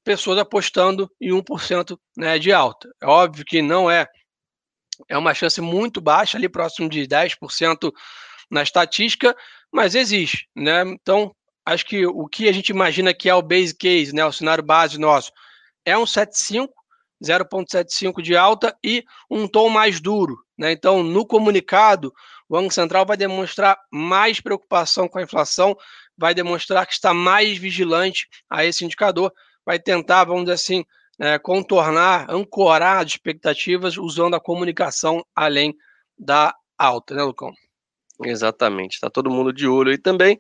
pessoas 0.04 0.38
apostando 0.38 1.10
em 1.22 1.30
1% 1.30 1.98
né, 2.18 2.38
de 2.38 2.52
alta. 2.52 2.90
É 3.02 3.06
óbvio 3.06 3.46
que 3.46 3.62
não 3.62 3.90
é 3.90 4.08
é 5.10 5.18
uma 5.18 5.34
chance 5.34 5.60
muito 5.62 6.02
baixa, 6.02 6.38
ali 6.38 6.48
próximo 6.50 6.90
de 6.90 7.08
10% 7.08 7.92
na 8.50 8.62
estatística, 8.62 9.36
mas 9.72 9.96
existe, 9.96 10.48
né? 10.56 10.84
Então, 10.84 11.34
acho 11.66 11.86
que 11.86 12.06
o 12.06 12.28
que 12.28 12.48
a 12.48 12.52
gente 12.52 12.70
imagina 12.70 13.14
que 13.14 13.30
é 13.30 13.36
o 13.36 13.42
base 13.42 13.76
case, 13.76 14.14
né, 14.14 14.26
o 14.26 14.32
cenário 14.32 14.64
base 14.64 15.00
nosso, 15.00 15.32
é 15.86 15.98
um 15.98 16.04
7,5, 16.04 16.70
0,75 17.24 18.22
de 18.22 18.36
alta 18.36 18.76
e 18.84 19.04
um 19.30 19.48
tom 19.48 19.70
mais 19.70 20.00
duro, 20.00 20.38
né? 20.58 20.72
Então, 20.72 21.04
no 21.04 21.26
comunicado, 21.26 22.12
o 22.50 22.54
Banco 22.56 22.74
Central 22.74 23.06
vai 23.06 23.16
demonstrar 23.16 23.78
mais 23.92 24.42
preocupação 24.42 25.08
com 25.08 25.20
a 25.20 25.24
inflação, 25.24 25.78
vai 26.18 26.34
demonstrar 26.34 26.86
que 26.86 26.94
está 26.94 27.14
mais 27.14 27.58
vigilante 27.58 28.28
a 28.50 28.66
esse 28.66 28.84
indicador, 28.84 29.32
vai 29.66 29.80
tentar, 29.80 30.24
vamos 30.26 30.44
dizer 30.44 30.54
assim, 30.54 30.84
é, 31.20 31.38
contornar, 31.38 32.26
ancorar 32.30 33.04
as 33.04 33.12
expectativas 33.12 33.98
usando 33.98 34.36
a 34.36 34.40
comunicação 34.40 35.24
além 35.36 35.76
da 36.18 36.56
alta, 36.78 37.14
né, 37.14 37.22
Lucão? 37.24 37.52
Exatamente, 38.24 38.96
está 38.96 39.10
todo 39.10 39.30
mundo 39.30 39.54
de 39.54 39.68
olho. 39.68 39.92
E 39.92 39.98
também 39.98 40.40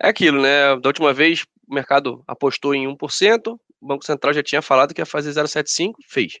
é 0.00 0.08
aquilo, 0.08 0.40
né? 0.42 0.76
Da 0.80 0.88
última 0.88 1.12
vez 1.12 1.44
o 1.66 1.74
mercado 1.74 2.22
apostou 2.26 2.74
em 2.74 2.86
1%, 2.86 3.58
o 3.80 3.86
Banco 3.86 4.04
Central 4.04 4.32
já 4.32 4.42
tinha 4.42 4.62
falado 4.62 4.94
que 4.94 5.00
ia 5.00 5.06
fazer 5.06 5.30
0,75, 5.30 5.94
fez. 6.08 6.38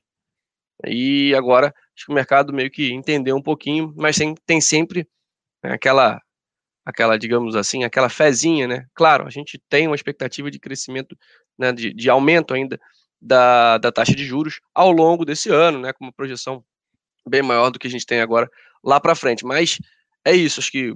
E 0.86 1.34
agora 1.34 1.68
acho 1.96 2.06
que 2.06 2.12
o 2.12 2.14
mercado 2.14 2.52
meio 2.52 2.70
que 2.70 2.92
entendeu 2.92 3.36
um 3.36 3.42
pouquinho, 3.42 3.92
mas 3.96 4.16
tem, 4.16 4.34
tem 4.46 4.60
sempre 4.60 5.08
né, 5.62 5.72
aquela 5.72 6.20
aquela, 6.84 7.18
digamos 7.18 7.56
assim, 7.56 7.82
aquela 7.82 8.10
fezinha, 8.10 8.68
né? 8.68 8.86
Claro, 8.94 9.26
a 9.26 9.30
gente 9.30 9.58
tem 9.70 9.86
uma 9.86 9.96
expectativa 9.96 10.50
de 10.50 10.58
crescimento, 10.58 11.16
né, 11.58 11.72
de, 11.72 11.94
de 11.94 12.10
aumento 12.10 12.52
ainda 12.52 12.78
da, 13.20 13.78
da 13.78 13.90
taxa 13.90 14.14
de 14.14 14.24
juros 14.24 14.60
ao 14.74 14.92
longo 14.92 15.24
desse 15.24 15.48
ano, 15.48 15.78
né, 15.78 15.94
com 15.94 16.04
uma 16.04 16.12
projeção 16.12 16.62
bem 17.26 17.42
maior 17.42 17.70
do 17.70 17.78
que 17.78 17.86
a 17.86 17.90
gente 17.90 18.04
tem 18.04 18.20
agora 18.20 18.50
lá 18.82 19.00
para 19.00 19.14
frente. 19.14 19.46
Mas 19.46 19.78
é 20.24 20.34
isso, 20.34 20.60
acho 20.60 20.70
que 20.70 20.94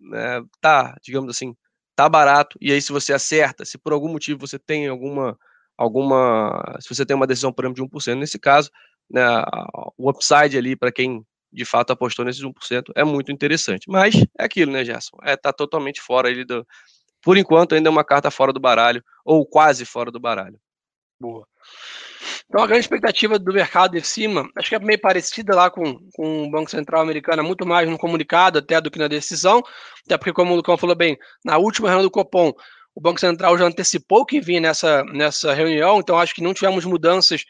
né, 0.00 0.42
tá, 0.58 0.96
digamos 1.02 1.28
assim, 1.30 1.54
tá 1.96 2.08
barato. 2.08 2.58
E 2.60 2.72
aí, 2.72 2.80
se 2.82 2.92
você 2.92 3.12
acerta, 3.12 3.64
se 3.64 3.78
por 3.78 3.92
algum 3.92 4.08
motivo 4.08 4.46
você 4.46 4.58
tem 4.58 4.86
alguma, 4.88 5.38
alguma, 5.76 6.76
se 6.80 6.94
você 6.94 7.06
tem 7.06 7.16
uma 7.16 7.26
decisão, 7.26 7.52
por 7.52 7.64
exemplo, 7.64 7.76
de 7.76 7.82
1%, 7.82 8.18
nesse 8.18 8.38
caso, 8.38 8.70
né, 9.10 9.22
o 9.98 10.10
upside 10.10 10.58
ali 10.58 10.76
para 10.76 10.92
quem 10.92 11.24
de 11.52 11.64
fato 11.64 11.92
apostou 11.92 12.24
nesses 12.24 12.42
1%, 12.42 12.92
é 12.94 13.04
muito 13.04 13.32
interessante. 13.32 13.88
Mas 13.88 14.14
é 14.38 14.44
aquilo, 14.44 14.72
né, 14.72 14.84
Gerson? 14.84 15.16
É, 15.22 15.36
tá 15.36 15.52
totalmente 15.52 16.00
fora 16.00 16.30
ele 16.30 16.44
do. 16.44 16.66
Por 17.22 17.36
enquanto, 17.36 17.74
ainda 17.74 17.88
é 17.88 17.92
uma 17.92 18.04
carta 18.04 18.30
fora 18.30 18.52
do 18.52 18.60
baralho, 18.60 19.02
ou 19.24 19.46
quase 19.46 19.84
fora 19.86 20.10
do 20.12 20.20
baralho. 20.20 20.58
Boa. 21.20 21.46
Então, 22.48 22.62
a 22.62 22.66
grande 22.66 22.84
expectativa 22.84 23.38
do 23.38 23.52
mercado 23.52 23.96
em 23.96 24.02
cima, 24.02 24.48
acho 24.56 24.68
que 24.68 24.74
é 24.74 24.78
meio 24.78 25.00
parecida 25.00 25.54
lá 25.54 25.70
com, 25.70 25.98
com 26.14 26.44
o 26.44 26.50
Banco 26.50 26.70
Central 26.70 27.02
americano, 27.02 27.42
é 27.42 27.44
muito 27.44 27.66
mais 27.66 27.88
no 27.88 27.98
comunicado 27.98 28.58
até 28.58 28.80
do 28.80 28.90
que 28.90 28.98
na 28.98 29.08
decisão, 29.08 29.62
até 30.04 30.16
porque, 30.16 30.32
como 30.32 30.52
o 30.52 30.56
Lucão 30.56 30.76
falou 30.76 30.96
bem, 30.96 31.16
na 31.44 31.58
última 31.58 31.88
reunião 31.88 32.04
do 32.04 32.10
Copom, 32.10 32.52
o 32.94 33.00
Banco 33.00 33.20
Central 33.20 33.58
já 33.58 33.66
antecipou 33.66 34.24
que 34.24 34.40
vinha 34.40 34.60
nessa, 34.60 35.04
nessa 35.04 35.52
reunião, 35.52 35.98
então 35.98 36.18
acho 36.18 36.34
que 36.34 36.42
não 36.42 36.54
tivemos 36.54 36.84
mudanças 36.84 37.44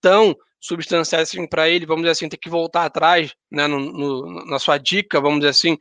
tão 0.00 0.34
substanciais 0.58 1.28
assim, 1.28 1.46
para 1.46 1.68
ele, 1.68 1.86
vamos 1.86 2.02
dizer 2.02 2.12
assim, 2.12 2.28
ter 2.28 2.38
que 2.38 2.48
voltar 2.48 2.84
atrás 2.84 3.34
né, 3.50 3.66
no, 3.66 3.78
no, 3.78 4.46
na 4.46 4.58
sua 4.58 4.78
dica, 4.78 5.20
vamos 5.20 5.40
dizer 5.40 5.50
assim, 5.50 5.76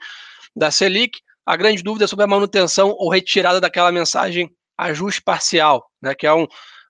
da 0.55 0.69
Selic. 0.69 1.19
A 1.45 1.55
grande 1.55 1.81
dúvida 1.83 2.05
é 2.05 2.07
sobre 2.07 2.25
a 2.25 2.27
manutenção 2.27 2.89
ou 2.89 3.09
retirada 3.09 3.61
daquela 3.61 3.91
mensagem 3.91 4.49
ajuste 4.77 5.21
parcial, 5.21 5.89
né, 6.01 6.13
que 6.13 6.27
é 6.27 6.33
um, 6.33 6.45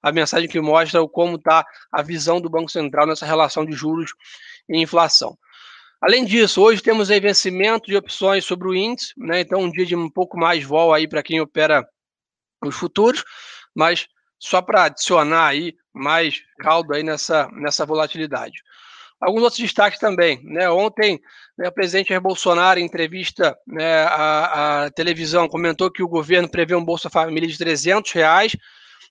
a 0.05 0.11
mensagem 0.11 0.47
que 0.47 0.61
mostra 0.61 1.03
como 1.07 1.35
está 1.35 1.65
a 1.91 2.03
visão 2.03 2.39
do 2.39 2.47
Banco 2.47 2.69
Central 2.69 3.07
nessa 3.07 3.25
relação 3.25 3.65
de 3.65 3.71
juros 3.71 4.11
e 4.69 4.79
inflação. 4.79 5.35
Além 5.99 6.23
disso, 6.23 6.61
hoje 6.61 6.79
temos 6.79 7.09
aí 7.09 7.19
vencimento 7.19 7.87
de 7.87 7.97
opções 7.97 8.45
sobre 8.45 8.67
o 8.67 8.75
índice, 8.75 9.13
né, 9.17 9.39
então 9.39 9.61
um 9.61 9.71
dia 9.71 9.83
de 9.83 9.95
um 9.95 10.07
pouco 10.07 10.37
mais 10.37 10.63
vol 10.63 10.93
aí 10.93 11.07
para 11.07 11.23
quem 11.23 11.41
opera 11.41 11.83
os 12.63 12.75
futuros, 12.75 13.23
mas 13.75 14.05
só 14.37 14.61
para 14.61 14.83
adicionar 14.83 15.47
aí 15.47 15.73
mais 15.91 16.43
caldo 16.59 16.93
aí 16.93 17.01
nessa, 17.01 17.49
nessa 17.53 17.83
volatilidade. 17.83 18.61
Alguns 19.19 19.41
outros 19.41 19.59
destaques 19.59 19.97
também. 19.97 20.39
Né? 20.43 20.69
Ontem, 20.69 21.19
né, 21.57 21.67
o 21.67 21.71
presidente 21.71 22.09
Jair 22.09 22.21
Bolsonaro, 22.21 22.79
em 22.79 22.85
entrevista 22.85 23.57
né, 23.65 24.03
à, 24.03 24.83
à, 24.83 24.91
televisão, 24.91 25.47
comentou 25.47 25.89
que 25.89 26.03
o 26.03 26.07
governo 26.07 26.47
prevê 26.47 26.75
um 26.75 26.85
Bolsa 26.85 27.09
Família 27.09 27.49
de 27.49 27.57
300 27.57 28.11
reais 28.11 28.55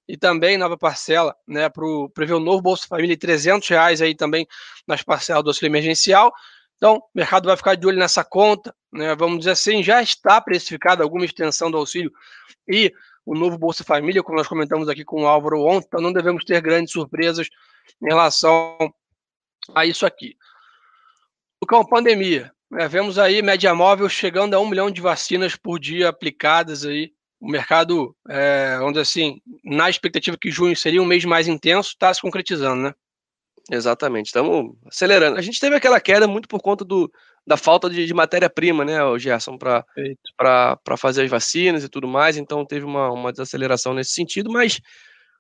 e 0.09 0.17
também 0.17 0.59
nova 0.59 0.77
parcela, 0.77 1.35
né, 1.47 1.69
pro, 1.69 2.11
prevê 2.11 2.35
um 2.35 2.41
novo 2.41 2.63
Bolsa 2.63 2.87
Família 2.87 3.17
de 3.17 3.21
300 3.21 3.69
reais 3.69 4.03
aí 4.03 4.15
também 4.15 4.47
nas 4.87 5.03
parcelas 5.03 5.43
do 5.43 5.51
auxílio 5.51 5.71
emergencial. 5.71 6.33
Então, 6.77 6.97
o 6.97 7.03
mercado 7.15 7.47
vai 7.47 7.57
ficar 7.57 7.75
de 7.75 7.87
olho 7.87 7.99
nessa 7.99 8.23
conta, 8.23 8.75
né, 8.93 9.15
vamos 9.15 9.39
dizer 9.39 9.53
assim, 9.53 9.83
já 9.83 10.03
está 10.03 10.41
precificada 10.41 11.03
alguma 11.03 11.25
extensão 11.25 11.71
do 11.71 11.79
auxílio 11.79 12.13
e 12.69 12.93
o 13.25 13.35
novo 13.35 13.57
Bolsa 13.57 13.83
Família, 13.83 14.23
como 14.23 14.37
nós 14.37 14.47
comentamos 14.47 14.89
aqui 14.89 15.05
com 15.05 15.23
o 15.23 15.27
Álvaro 15.27 15.63
ontem, 15.63 15.87
então 15.87 16.01
não 16.01 16.13
devemos 16.13 16.45
ter 16.45 16.61
grandes 16.61 16.93
surpresas 16.93 17.49
em 18.03 18.07
relação 18.07 18.77
a 19.75 19.87
isso 19.87 20.05
aqui. 20.05 20.37
Lucão, 21.63 21.85
pandemia. 21.85 22.53
Né? 22.71 22.87
Vemos 22.89 23.19
aí 23.19 23.41
média 23.41 23.75
móvel 23.75 24.09
chegando 24.09 24.55
a 24.55 24.61
um 24.61 24.69
milhão 24.69 24.91
de 24.91 25.01
vacinas 25.01 25.57
por 25.57 25.79
dia 25.79 26.09
aplicadas 26.09 26.85
aí. 26.85 27.13
O 27.45 27.51
mercado, 27.51 28.17
é, 28.27 28.77
vamos 28.79 28.95
dizer 28.95 29.03
assim, 29.03 29.39
na 29.63 29.91
expectativa 29.91 30.35
que 30.41 30.51
junho 30.51 30.75
seria 30.75 31.03
um 31.03 31.05
mês 31.05 31.27
mais 31.27 31.47
intenso, 31.47 31.91
está 31.91 32.13
se 32.13 32.23
concretizando, 32.23 32.85
né? 32.85 32.95
Exatamente, 33.71 34.27
estamos 34.27 34.75
acelerando. 34.87 35.37
A 35.37 35.43
gente 35.43 35.61
teve 35.61 35.77
aquela 35.77 36.01
queda 36.01 36.27
muito 36.27 36.49
por 36.49 36.63
conta 36.63 36.87
do, 36.87 37.13
da 37.47 37.59
falta 37.59 37.91
de, 37.91 38.07
de 38.07 38.15
matéria-prima, 38.15 38.83
né, 38.83 38.97
Gerson, 39.19 39.59
para 39.59 39.85
fazer 40.97 41.25
as 41.25 41.31
vacinas 41.31 41.85
e 41.85 41.89
tudo 41.91 42.09
mais, 42.09 42.39
então 42.39 42.65
teve 42.65 42.87
uma, 42.87 43.11
uma 43.11 43.31
desaceleração 43.31 43.93
nesse 43.93 44.13
sentido, 44.13 44.51
mas, 44.51 44.81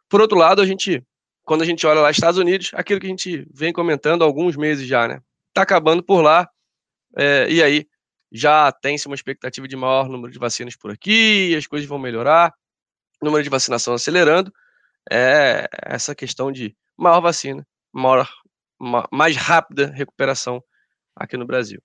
por 0.07 0.21
outro 0.21 0.37
lado, 0.37 0.61
a 0.61 0.67
gente, 0.67 1.03
quando 1.43 1.63
a 1.63 1.65
gente 1.65 1.87
olha 1.87 2.03
lá 2.03 2.11
Estados 2.11 2.39
Unidos, 2.39 2.71
aquilo 2.75 3.01
que 3.01 3.07
a 3.07 3.11
gente 3.11 3.47
vem 3.51 3.73
comentando 3.73 4.21
há 4.21 4.27
alguns 4.27 4.57
meses 4.57 4.87
já, 4.87 5.09
né, 5.09 5.21
tá 5.55 5.63
acabando 5.63 6.03
por 6.03 6.21
lá, 6.21 6.47
é, 7.17 7.47
e 7.49 7.63
aí 7.63 7.87
já 8.35 8.73
tem-se 8.73 9.07
uma 9.07 9.15
expectativa 9.15 9.69
de 9.69 9.77
maior 9.77 10.09
número 10.09 10.33
de 10.33 10.39
vacinas 10.41 10.75
por 10.75 10.91
aqui, 10.91 11.55
as 11.57 11.69
coisas 11.69 11.89
vão 11.89 12.01
melhorar, 12.01 12.53
número 13.23 13.45
de 13.45 13.49
vacinação 13.49 13.95
acelerando, 13.95 14.53
é 15.11 15.69
essa 15.85 16.17
questão 16.17 16.51
de 16.51 16.77
maior 16.97 17.21
vacina, 17.21 17.65
maior, 17.93 18.29
mais 19.13 19.37
rápida 19.37 19.93
recuperação 19.95 20.61
aqui 21.15 21.37
no 21.37 21.47
Brasil. 21.47 21.81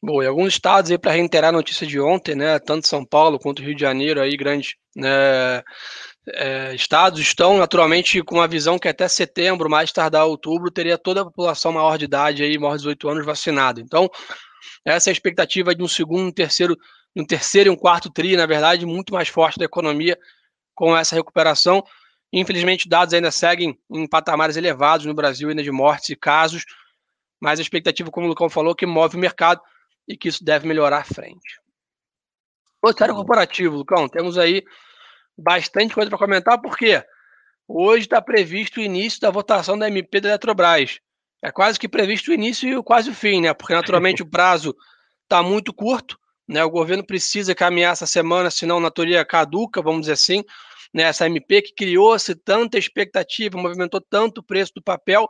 Bom, 0.00 0.22
e 0.22 0.26
alguns 0.26 0.48
estados 0.48 0.90
aí 0.90 0.98
para 0.98 1.10
reiterar 1.10 1.48
a 1.48 1.52
notícia 1.52 1.84
de 1.84 1.98
ontem, 1.98 2.36
né? 2.36 2.60
Tanto 2.60 2.86
São 2.86 3.04
Paulo 3.04 3.40
quanto 3.40 3.62
Rio 3.62 3.74
de 3.74 3.80
Janeiro 3.80 4.20
aí 4.20 4.36
grandes 4.36 4.74
né, 4.94 5.62
é, 6.28 6.74
estados 6.74 7.18
estão 7.18 7.58
naturalmente 7.58 8.22
com 8.22 8.40
a 8.40 8.46
visão 8.46 8.78
que 8.78 8.88
até 8.88 9.08
setembro, 9.08 9.70
mais 9.70 9.90
tardar 9.90 10.26
outubro, 10.26 10.70
teria 10.70 10.98
toda 10.98 11.22
a 11.22 11.24
população 11.24 11.72
maior 11.72 11.98
de 11.98 12.04
idade 12.04 12.42
aí, 12.44 12.58
maior 12.58 12.76
de 12.76 12.82
18 12.82 13.08
anos 13.08 13.26
vacinada. 13.26 13.80
Então, 13.80 14.08
essa 14.84 15.08
é 15.08 15.10
a 15.10 15.12
expectativa 15.12 15.74
de 15.74 15.82
um 15.82 15.88
segundo, 15.88 16.28
um 16.28 16.32
terceiro, 16.32 16.76
um 17.14 17.24
terceiro 17.24 17.70
e 17.70 17.72
um 17.72 17.76
quarto 17.76 18.10
tri, 18.10 18.36
na 18.36 18.46
verdade, 18.46 18.84
muito 18.86 19.12
mais 19.12 19.28
forte 19.28 19.58
da 19.58 19.64
economia 19.64 20.18
com 20.74 20.96
essa 20.96 21.14
recuperação. 21.14 21.82
Infelizmente, 22.32 22.88
dados 22.88 23.14
ainda 23.14 23.30
seguem 23.30 23.78
em 23.90 24.06
patamares 24.06 24.56
elevados 24.56 25.06
no 25.06 25.14
Brasil, 25.14 25.48
ainda 25.48 25.62
de 25.62 25.70
mortes 25.70 26.10
e 26.10 26.16
casos, 26.16 26.64
mas 27.40 27.58
a 27.58 27.62
expectativa, 27.62 28.10
como 28.10 28.26
o 28.26 28.28
Lucão 28.28 28.48
falou, 28.48 28.74
que 28.74 28.86
move 28.86 29.16
o 29.16 29.20
mercado 29.20 29.60
e 30.08 30.16
que 30.16 30.28
isso 30.28 30.44
deve 30.44 30.66
melhorar 30.66 30.98
à 30.98 31.04
frente. 31.04 31.60
O 32.82 32.92
cenário 32.92 33.14
corporativo, 33.14 33.76
Lucão, 33.76 34.08
temos 34.08 34.38
aí 34.38 34.62
bastante 35.36 35.94
coisa 35.94 36.08
para 36.08 36.18
comentar, 36.18 36.60
porque 36.60 37.04
hoje 37.66 38.04
está 38.04 38.22
previsto 38.22 38.78
o 38.78 38.82
início 38.82 39.20
da 39.20 39.30
votação 39.30 39.78
da 39.78 39.88
MP 39.88 40.20
da 40.20 40.28
Eletrobras. 40.28 41.00
É 41.46 41.52
quase 41.52 41.78
que 41.78 41.88
previsto 41.88 42.32
o 42.32 42.34
início 42.34 42.68
e 42.68 42.82
quase 42.82 43.08
o 43.08 43.14
fim, 43.14 43.40
né? 43.40 43.54
Porque 43.54 43.72
naturalmente 43.72 44.20
o 44.20 44.26
prazo 44.26 44.74
está 45.22 45.44
muito 45.44 45.72
curto, 45.72 46.18
né? 46.48 46.64
O 46.64 46.70
governo 46.70 47.06
precisa 47.06 47.54
caminhar 47.54 47.92
essa 47.92 48.04
semana, 48.04 48.50
senão 48.50 48.80
na 48.80 48.90
teoria 48.90 49.24
caduca, 49.24 49.80
vamos 49.80 50.00
dizer 50.00 50.14
assim, 50.14 50.42
né? 50.92 51.04
Essa 51.04 51.26
MP 51.26 51.62
que 51.62 51.72
criou-se 51.72 52.34
tanta 52.34 52.76
expectativa, 52.76 53.56
movimentou 53.56 54.00
tanto 54.00 54.38
o 54.38 54.42
preço 54.42 54.72
do 54.74 54.82
papel. 54.82 55.28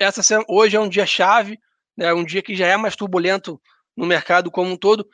Essa 0.00 0.44
hoje 0.48 0.76
é 0.76 0.80
um 0.80 0.88
dia 0.88 1.06
chave, 1.06 1.60
né? 1.96 2.12
Um 2.12 2.24
dia 2.24 2.42
que 2.42 2.56
já 2.56 2.66
é 2.66 2.76
mais 2.76 2.96
turbulento 2.96 3.60
no 3.96 4.04
mercado 4.04 4.50
como 4.50 4.72
um 4.72 4.76
todo, 4.76 5.06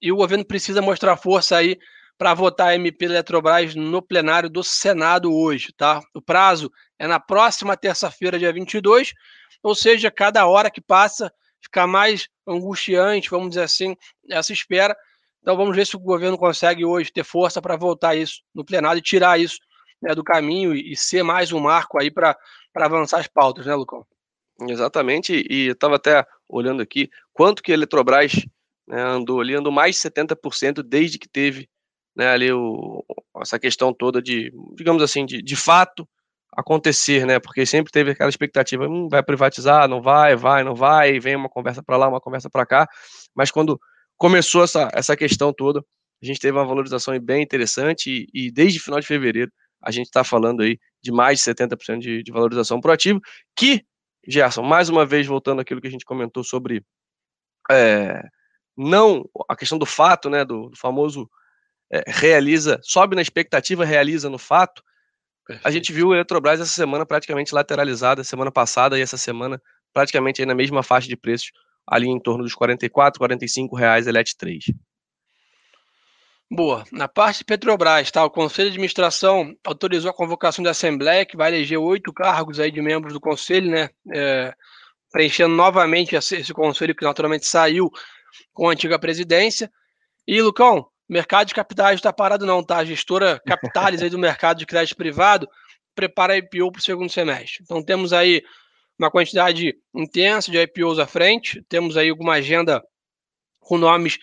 e 0.00 0.10
o 0.10 0.16
governo 0.16 0.46
precisa 0.46 0.80
mostrar 0.80 1.14
força 1.18 1.58
aí 1.58 1.76
para 2.16 2.34
votar 2.34 2.68
a 2.68 2.74
MP 2.74 3.04
Eletrobras 3.04 3.74
no 3.74 4.00
plenário 4.00 4.48
do 4.48 4.62
Senado 4.62 5.32
hoje, 5.32 5.72
tá? 5.76 6.00
O 6.14 6.22
prazo 6.22 6.70
é 6.98 7.06
na 7.06 7.18
próxima 7.18 7.76
terça-feira, 7.76 8.38
dia 8.38 8.52
22, 8.52 9.12
ou 9.62 9.74
seja, 9.74 10.10
cada 10.10 10.46
hora 10.46 10.70
que 10.70 10.80
passa 10.80 11.32
fica 11.60 11.86
mais 11.86 12.28
angustiante, 12.46 13.30
vamos 13.30 13.50
dizer 13.50 13.62
assim, 13.62 13.96
essa 14.30 14.52
espera. 14.52 14.96
Então 15.40 15.56
vamos 15.56 15.74
ver 15.74 15.86
se 15.86 15.96
o 15.96 16.00
governo 16.00 16.38
consegue 16.38 16.84
hoje 16.84 17.12
ter 17.12 17.24
força 17.24 17.60
para 17.60 17.76
votar 17.76 18.16
isso 18.16 18.42
no 18.54 18.64
plenário 18.64 18.98
e 18.98 19.02
tirar 19.02 19.40
isso 19.40 19.58
né, 20.00 20.14
do 20.14 20.22
caminho 20.22 20.74
e, 20.74 20.92
e 20.92 20.96
ser 20.96 21.22
mais 21.22 21.52
um 21.52 21.60
marco 21.60 21.98
aí 21.98 22.10
para 22.10 22.36
avançar 22.74 23.18
as 23.18 23.26
pautas, 23.26 23.66
né, 23.66 23.74
Lucão? 23.74 24.06
Exatamente, 24.68 25.44
e 25.50 25.66
eu 25.66 25.72
estava 25.72 25.96
até 25.96 26.24
olhando 26.48 26.80
aqui 26.80 27.10
quanto 27.32 27.62
que 27.62 27.72
a 27.72 27.74
Eletrobras 27.74 28.46
né, 28.86 29.02
andou 29.02 29.40
ali, 29.40 29.54
andou 29.54 29.72
mais 29.72 29.96
de 29.96 30.02
70% 30.02 30.82
desde 30.82 31.18
que 31.18 31.28
teve 31.28 31.68
né, 32.16 32.28
ali 32.28 32.52
o, 32.52 33.04
essa 33.40 33.58
questão 33.58 33.92
toda 33.92 34.22
de, 34.22 34.52
digamos 34.76 35.02
assim, 35.02 35.26
de, 35.26 35.42
de 35.42 35.56
fato 35.56 36.08
acontecer, 36.56 37.26
né? 37.26 37.38
Porque 37.40 37.66
sempre 37.66 37.90
teve 37.92 38.12
aquela 38.12 38.30
expectativa, 38.30 38.86
hum, 38.86 39.08
vai 39.08 39.22
privatizar, 39.22 39.88
não 39.88 40.00
vai, 40.00 40.36
vai, 40.36 40.62
não 40.62 40.74
vai, 40.74 41.18
vem 41.18 41.34
uma 41.36 41.48
conversa 41.48 41.82
para 41.82 41.96
lá, 41.96 42.08
uma 42.08 42.20
conversa 42.20 42.48
para 42.48 42.64
cá, 42.64 42.88
mas 43.34 43.50
quando 43.50 43.80
começou 44.16 44.62
essa, 44.62 44.88
essa 44.94 45.16
questão 45.16 45.52
toda, 45.52 45.84
a 46.22 46.26
gente 46.26 46.38
teve 46.38 46.56
uma 46.56 46.64
valorização 46.64 47.18
bem 47.18 47.42
interessante 47.42 48.28
e, 48.32 48.46
e 48.46 48.50
desde 48.52 48.78
final 48.78 49.00
de 49.00 49.06
fevereiro 49.06 49.50
a 49.82 49.90
gente 49.90 50.06
está 50.06 50.24
falando 50.24 50.62
aí 50.62 50.78
de 51.02 51.12
mais 51.12 51.38
de 51.38 51.44
70% 51.44 51.98
de, 51.98 52.22
de 52.22 52.32
valorização 52.32 52.80
pro 52.80 52.92
ativo, 52.92 53.20
que, 53.54 53.84
Gerson, 54.26 54.62
mais 54.62 54.88
uma 54.88 55.04
vez 55.04 55.26
voltando 55.26 55.60
àquilo 55.60 55.80
que 55.80 55.88
a 55.88 55.90
gente 55.90 56.04
comentou 56.04 56.42
sobre 56.42 56.82
é, 57.70 58.22
não 58.76 59.28
a 59.48 59.54
questão 59.54 59.76
do 59.76 59.84
fato, 59.84 60.30
né, 60.30 60.44
do, 60.44 60.70
do 60.70 60.76
famoso 60.76 61.28
é, 61.94 62.02
realiza, 62.08 62.80
sobe 62.82 63.14
na 63.14 63.22
expectativa, 63.22 63.84
realiza 63.84 64.28
no 64.28 64.38
fato. 64.38 64.82
Perfeito. 65.46 65.68
A 65.68 65.70
gente 65.70 65.92
viu 65.92 66.08
o 66.08 66.14
Eletrobras 66.14 66.60
essa 66.60 66.72
semana 66.72 67.06
praticamente 67.06 67.54
lateralizada, 67.54 68.24
semana 68.24 68.50
passada 68.50 68.98
e 68.98 69.02
essa 69.02 69.16
semana 69.16 69.62
praticamente 69.92 70.42
aí 70.42 70.46
na 70.46 70.56
mesma 70.56 70.82
faixa 70.82 71.06
de 71.06 71.16
preços, 71.16 71.52
ali 71.86 72.08
em 72.08 72.18
torno 72.18 72.42
dos 72.42 72.52
44, 72.52 73.16
45 73.16 73.76
reais 73.76 74.08
ELET 74.08 74.36
3. 74.36 74.64
Boa. 76.50 76.84
Na 76.90 77.06
parte 77.06 77.38
de 77.38 77.44
Petrobras, 77.44 78.10
tá? 78.10 78.24
O 78.24 78.30
Conselho 78.30 78.70
de 78.70 78.74
Administração 78.74 79.54
autorizou 79.64 80.10
a 80.10 80.14
convocação 80.14 80.64
da 80.64 80.72
Assembleia, 80.72 81.24
que 81.24 81.36
vai 81.36 81.52
eleger 81.52 81.78
oito 81.78 82.12
cargos 82.12 82.58
aí 82.58 82.72
de 82.72 82.82
membros 82.82 83.12
do 83.12 83.20
Conselho, 83.20 83.70
né? 83.70 83.88
É, 84.12 84.52
preenchendo 85.12 85.54
novamente 85.54 86.16
esse, 86.16 86.36
esse 86.36 86.52
conselho 86.52 86.94
que 86.94 87.04
naturalmente 87.04 87.46
saiu 87.46 87.88
com 88.52 88.68
a 88.68 88.72
antiga 88.72 88.98
presidência. 88.98 89.70
E, 90.26 90.42
Lucão, 90.42 90.88
mercado 91.14 91.46
de 91.46 91.54
capitais 91.54 91.94
está 91.94 92.12
parado 92.12 92.44
não, 92.44 92.60
tá? 92.60 92.78
A 92.78 92.84
gestora 92.84 93.40
Capitalis 93.46 94.02
aí 94.02 94.10
do 94.10 94.18
mercado 94.18 94.58
de 94.58 94.66
crédito 94.66 94.96
privado 94.96 95.48
prepara 95.94 96.32
a 96.32 96.36
IPO 96.38 96.72
para 96.72 96.80
o 96.80 96.82
segundo 96.82 97.08
semestre. 97.08 97.62
Então 97.62 97.80
temos 97.80 98.12
aí 98.12 98.42
uma 98.98 99.10
quantidade 99.12 99.76
intensa 99.94 100.50
de 100.50 100.58
IPOs 100.58 100.98
à 100.98 101.06
frente, 101.06 101.62
temos 101.68 101.96
aí 101.96 102.10
alguma 102.10 102.34
agenda 102.34 102.82
com 103.60 103.78
nomes 103.78 104.18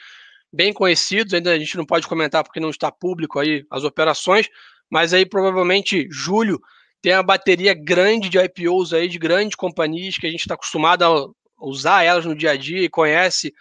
bem 0.52 0.74
conhecidos, 0.74 1.34
ainda 1.34 1.54
a 1.54 1.58
gente 1.58 1.78
não 1.78 1.86
pode 1.86 2.06
comentar 2.06 2.44
porque 2.44 2.60
não 2.60 2.70
está 2.70 2.92
público 2.92 3.40
aí 3.40 3.66
as 3.72 3.86
operações, 3.86 4.50
mas 4.90 5.14
aí 5.14 5.26
provavelmente 5.26 6.08
julho 6.12 6.60
tem 7.02 7.14
uma 7.14 7.24
bateria 7.24 7.74
grande 7.74 8.28
de 8.28 8.38
IPOs 8.38 8.94
aí 8.94 9.08
de 9.08 9.18
grandes 9.18 9.56
companhias 9.56 10.18
que 10.18 10.28
a 10.28 10.30
gente 10.30 10.42
está 10.42 10.56
acostumado 10.56 11.04
a 11.04 11.30
usar 11.58 12.04
elas 12.04 12.26
no 12.26 12.36
dia 12.36 12.52
a 12.52 12.58
dia 12.58 12.84
e 12.84 12.90
conhece 12.90 13.54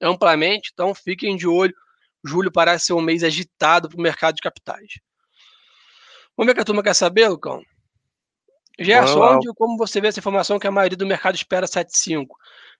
amplamente, 0.00 0.70
então 0.72 0.94
fiquem 0.94 1.36
de 1.36 1.48
olho. 1.48 1.74
Julho 2.26 2.50
parece 2.50 2.86
ser 2.86 2.92
um 2.92 3.00
mês 3.00 3.22
agitado 3.22 3.88
para 3.88 3.98
o 3.98 4.02
mercado 4.02 4.34
de 4.36 4.42
capitais. 4.42 4.94
Vamos 6.36 6.48
ver 6.48 6.52
o 6.52 6.54
que 6.54 6.60
a 6.60 6.64
turma 6.64 6.82
quer 6.82 6.94
saber, 6.94 7.28
Lucão? 7.28 7.62
Gerson, 8.78 9.36
onde 9.36 9.48
como 9.54 9.78
você 9.78 10.00
vê 10.00 10.08
essa 10.08 10.18
informação 10.18 10.58
que 10.58 10.66
a 10.66 10.70
maioria 10.70 10.98
do 10.98 11.06
mercado 11.06 11.34
espera 11.34 11.66
7,5? 11.66 12.26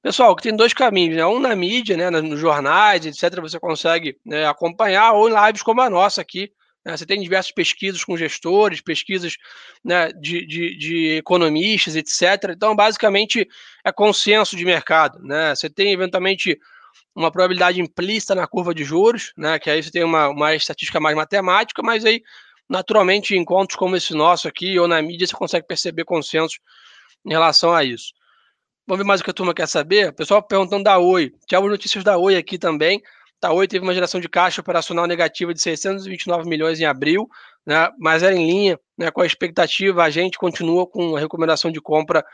Pessoal, 0.03 0.37
que 0.37 0.43
tem 0.43 0.55
dois 0.55 0.75
caminhos, 0.75 1.17
né? 1.17 1.25
Um 1.27 1.39
na 1.39 1.57
mídia, 1.57 1.97
né? 1.97 2.11
Nos 2.11 2.39
jornais, 2.39 3.07
etc., 3.07 3.41
você 3.41 3.59
consegue 3.59 4.19
né, 4.25 4.47
acompanhar, 4.47 5.13
ou 5.13 5.29
em 5.29 5.47
lives 5.47 5.63
como 5.63 5.81
a 5.81 5.89
nossa 5.89 6.21
aqui. 6.21 6.53
Né? 6.85 6.97
Você 6.97 7.05
tem 7.05 7.21
diversas 7.21 7.51
pesquisas 7.51 8.05
com 8.05 8.17
gestores, 8.17 8.81
pesquisas 8.81 9.37
né, 9.83 10.13
de, 10.13 10.47
de, 10.47 10.79
de, 10.79 11.17
economistas, 11.17 11.97
etc. 11.97 12.51
Então, 12.51 12.77
basicamente, 12.77 13.49
é 13.85 13.91
consenso 13.91 14.55
de 14.55 14.65
mercado. 14.65 15.19
Né? 15.21 15.55
Você 15.55 15.69
tem, 15.69 15.93
eventualmente, 15.93 16.57
uma 17.17 17.31
probabilidade 17.31 17.81
implícita 17.81 18.35
na 18.35 18.47
curva 18.47 18.75
de 18.75 18.85
juros, 18.85 19.33
né? 19.37 19.59
Que 19.59 19.71
aí 19.71 19.83
você 19.83 19.91
tem 19.91 20.05
uma, 20.05 20.29
uma 20.29 20.55
estatística 20.55 21.01
mais 21.01 21.17
matemática, 21.17 21.83
mas 21.83 22.05
aí, 22.05 22.23
naturalmente, 22.69 23.35
em 23.35 23.41
encontros 23.41 23.77
como 23.77 23.97
esse 23.97 24.13
nosso 24.13 24.47
aqui, 24.47 24.79
ou 24.79 24.87
na 24.87 25.01
mídia, 25.01 25.27
você 25.27 25.35
consegue 25.35 25.67
perceber 25.67 26.05
consenso 26.05 26.59
em 27.25 27.31
relação 27.31 27.73
a 27.73 27.83
isso. 27.83 28.13
Vamos 28.87 29.03
ver 29.03 29.09
mais 29.09 29.21
o 29.23 29.25
que 29.25 29.31
a 29.31 29.35
turma 29.35 29.55
quer 29.55 29.67
saber? 29.67 30.11
O 30.11 30.13
pessoal 30.13 30.43
perguntando 30.43 30.85
da 30.85 30.99
Oi. 30.99 31.33
Tinha 31.49 31.59
algumas 31.59 31.79
notícias 31.79 32.05
da 32.05 32.19
Oi 32.19 32.37
aqui 32.37 32.59
também. 32.59 33.03
A 33.43 33.53
Oi 33.53 33.67
teve 33.67 33.85
uma 33.85 33.95
geração 33.95 34.21
de 34.21 34.29
caixa 34.29 34.61
operacional 34.61 35.07
negativa 35.07 35.55
de 35.55 35.61
629 35.61 36.49
milhões 36.49 36.81
em 36.81 36.85
abril, 36.85 37.29
né? 37.65 37.91
mas 37.99 38.23
era 38.23 38.35
em 38.35 38.45
linha 38.47 38.79
né, 38.99 39.11
com 39.11 39.23
a 39.23 39.27
expectativa. 39.27 40.03
A 40.03 40.11
gente 40.11 40.37
continua 40.37 40.87
com 40.87 41.17
a 41.17 41.21
recomendação 41.21 41.71
de 41.71 41.81
compra 41.81 42.25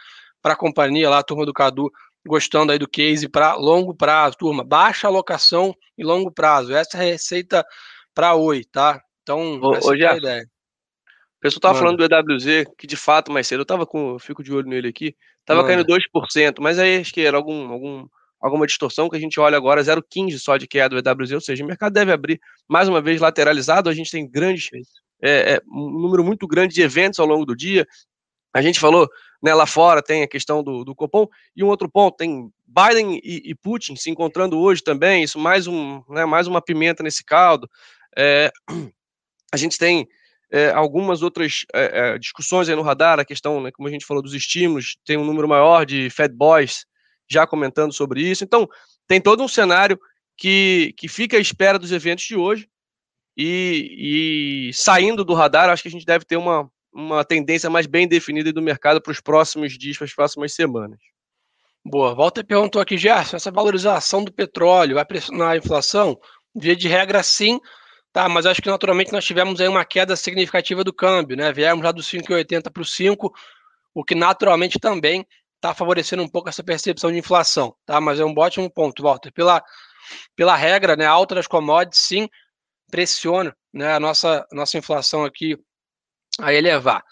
para 0.40 0.54
a 0.54 0.56
companhia 0.56 1.08
lá, 1.08 1.18
a 1.18 1.22
turma 1.22 1.46
do 1.46 1.52
Cadu 1.52 1.90
gostando 2.26 2.72
aí 2.72 2.78
do 2.78 2.88
case 2.88 3.28
para 3.28 3.54
longo 3.54 3.94
prazo, 3.94 4.36
turma. 4.36 4.64
Baixa 4.64 5.06
alocação 5.06 5.74
e 5.96 6.04
longo 6.04 6.30
prazo. 6.30 6.72
Essa 6.72 6.98
é 6.98 7.00
a 7.00 7.04
receita 7.04 7.64
para 8.14 8.34
Oi, 8.34 8.64
tá? 8.64 9.02
Então, 9.22 9.60
ô, 9.60 9.74
essa 9.74 9.88
ô, 9.88 9.94
é 9.94 10.06
a 10.06 10.16
ideia. 10.16 10.44
O 10.44 11.40
pessoal 11.42 11.60
tava 11.60 11.74
Mano. 11.74 11.98
falando 11.98 12.08
do 12.08 12.32
EWZ, 12.32 12.66
que 12.78 12.86
de 12.86 12.96
fato 12.96 13.32
mais 13.32 13.48
cedo, 13.48 13.62
eu 13.62 13.66
tava 13.66 13.84
com, 13.84 14.12
eu 14.12 14.18
fico 14.18 14.44
de 14.44 14.52
olho 14.52 14.68
nele 14.68 14.88
aqui, 14.88 15.16
tava 15.44 15.62
Mano. 15.62 15.84
caindo 15.84 15.84
2%, 15.84 16.60
mas 16.60 16.78
aí 16.78 16.98
acho 16.98 17.12
que 17.12 17.20
era 17.20 17.36
algum, 17.36 17.72
algum, 17.72 18.06
alguma 18.40 18.64
distorção 18.64 19.08
que 19.08 19.16
a 19.16 19.20
gente 19.20 19.40
olha 19.40 19.56
agora, 19.56 19.82
0,15 19.82 20.38
só 20.38 20.56
de 20.56 20.68
queda 20.68 21.00
do 21.00 21.08
EWZ, 21.08 21.32
ou 21.32 21.40
seja, 21.40 21.64
o 21.64 21.66
mercado 21.66 21.92
deve 21.92 22.12
abrir 22.12 22.40
mais 22.68 22.88
uma 22.88 23.00
vez 23.00 23.20
lateralizado, 23.20 23.90
a 23.90 23.94
gente 23.94 24.10
tem 24.12 24.28
grandes, 24.30 24.68
é, 25.20 25.54
é, 25.54 25.60
um 25.66 25.90
número 25.90 26.22
muito 26.22 26.46
grande 26.46 26.74
de 26.74 26.82
eventos 26.82 27.18
ao 27.18 27.26
longo 27.26 27.44
do 27.44 27.56
dia, 27.56 27.88
a 28.52 28.62
gente 28.62 28.78
falou 28.78 29.08
né, 29.42 29.52
lá 29.52 29.66
fora 29.66 30.00
tem 30.00 30.22
a 30.22 30.28
questão 30.28 30.62
do, 30.62 30.84
do 30.84 30.94
Copom, 30.94 31.26
e 31.56 31.64
um 31.64 31.68
outro 31.68 31.90
ponto, 31.90 32.16
tem 32.16 32.50
Biden 32.64 33.20
e, 33.24 33.50
e 33.50 33.54
Putin 33.54 33.96
se 33.96 34.08
encontrando 34.08 34.58
hoje 34.58 34.82
também, 34.82 35.24
isso 35.24 35.38
mais, 35.38 35.66
um, 35.66 36.00
né, 36.08 36.24
mais 36.24 36.46
uma 36.46 36.62
pimenta 36.62 37.02
nesse 37.02 37.24
caldo. 37.24 37.68
É, 38.16 38.52
a 39.52 39.56
gente 39.56 39.76
tem 39.76 40.06
é, 40.50 40.70
algumas 40.70 41.22
outras 41.22 41.64
é, 41.74 42.14
é, 42.14 42.18
discussões 42.18 42.68
aí 42.68 42.76
no 42.76 42.82
radar, 42.82 43.18
a 43.18 43.24
questão, 43.24 43.60
né, 43.60 43.72
como 43.72 43.88
a 43.88 43.90
gente 43.90 44.06
falou, 44.06 44.22
dos 44.22 44.34
estímulos, 44.34 44.96
tem 45.04 45.16
um 45.16 45.24
número 45.24 45.48
maior 45.48 45.84
de 45.84 46.08
Fed 46.10 46.32
Boys 46.32 46.86
já 47.28 47.46
comentando 47.46 47.92
sobre 47.92 48.22
isso. 48.22 48.44
Então, 48.44 48.68
tem 49.08 49.20
todo 49.20 49.42
um 49.42 49.48
cenário 49.48 49.98
que, 50.36 50.94
que 50.96 51.08
fica 51.08 51.36
à 51.36 51.40
espera 51.40 51.78
dos 51.78 51.90
eventos 51.90 52.24
de 52.24 52.36
hoje. 52.36 52.68
E, 53.34 54.68
e 54.68 54.74
saindo 54.74 55.24
do 55.24 55.32
radar, 55.32 55.70
acho 55.70 55.82
que 55.82 55.88
a 55.88 55.92
gente 55.92 56.04
deve 56.04 56.26
ter 56.26 56.36
uma, 56.36 56.70
uma 56.92 57.24
tendência 57.24 57.70
mais 57.70 57.86
bem 57.86 58.06
definida 58.06 58.52
do 58.52 58.60
mercado 58.60 59.00
para 59.00 59.10
os 59.10 59.20
próximos 59.20 59.78
dias, 59.78 59.96
para 59.96 60.04
as 60.04 60.14
próximas 60.14 60.54
semanas. 60.54 60.98
Boa. 61.84 62.14
Walter 62.14 62.44
perguntou 62.44 62.80
aqui, 62.80 62.96
Gerson, 62.96 63.36
essa 63.36 63.50
valorização 63.50 64.22
do 64.22 64.32
petróleo 64.32 64.94
vai 64.94 65.04
pressionar 65.04 65.52
a 65.52 65.56
inflação? 65.56 66.18
Via 66.54 66.76
de 66.76 66.86
regra, 66.86 67.22
sim, 67.22 67.58
tá? 68.12 68.28
Mas 68.28 68.46
acho 68.46 68.62
que 68.62 68.68
naturalmente 68.68 69.12
nós 69.12 69.24
tivemos 69.24 69.60
aí 69.60 69.66
uma 69.66 69.84
queda 69.84 70.14
significativa 70.14 70.84
do 70.84 70.92
câmbio, 70.92 71.36
né? 71.36 71.52
Viemos 71.52 71.84
lá 71.84 71.90
do 71.90 72.02
5,80 72.02 72.70
para 72.70 72.82
o 72.82 72.84
5, 72.84 73.32
o 73.94 74.04
que 74.04 74.14
naturalmente 74.14 74.78
também 74.78 75.26
está 75.56 75.74
favorecendo 75.74 76.22
um 76.22 76.28
pouco 76.28 76.48
essa 76.48 76.62
percepção 76.62 77.10
de 77.10 77.18
inflação, 77.18 77.74
tá? 77.86 78.00
Mas 78.00 78.20
é 78.20 78.24
um 78.24 78.34
ótimo 78.36 78.70
ponto, 78.70 79.02
Walter. 79.02 79.32
Pela, 79.32 79.62
pela 80.36 80.54
regra, 80.54 80.94
né, 80.94 81.06
alta 81.06 81.34
das 81.34 81.46
commodities, 81.46 82.00
sim, 82.00 82.28
pressiona 82.90 83.56
né, 83.72 83.94
a 83.94 84.00
nossa, 84.00 84.46
nossa 84.52 84.76
inflação 84.78 85.24
aqui 85.24 85.56
a 86.40 86.52
elevar. 86.52 87.04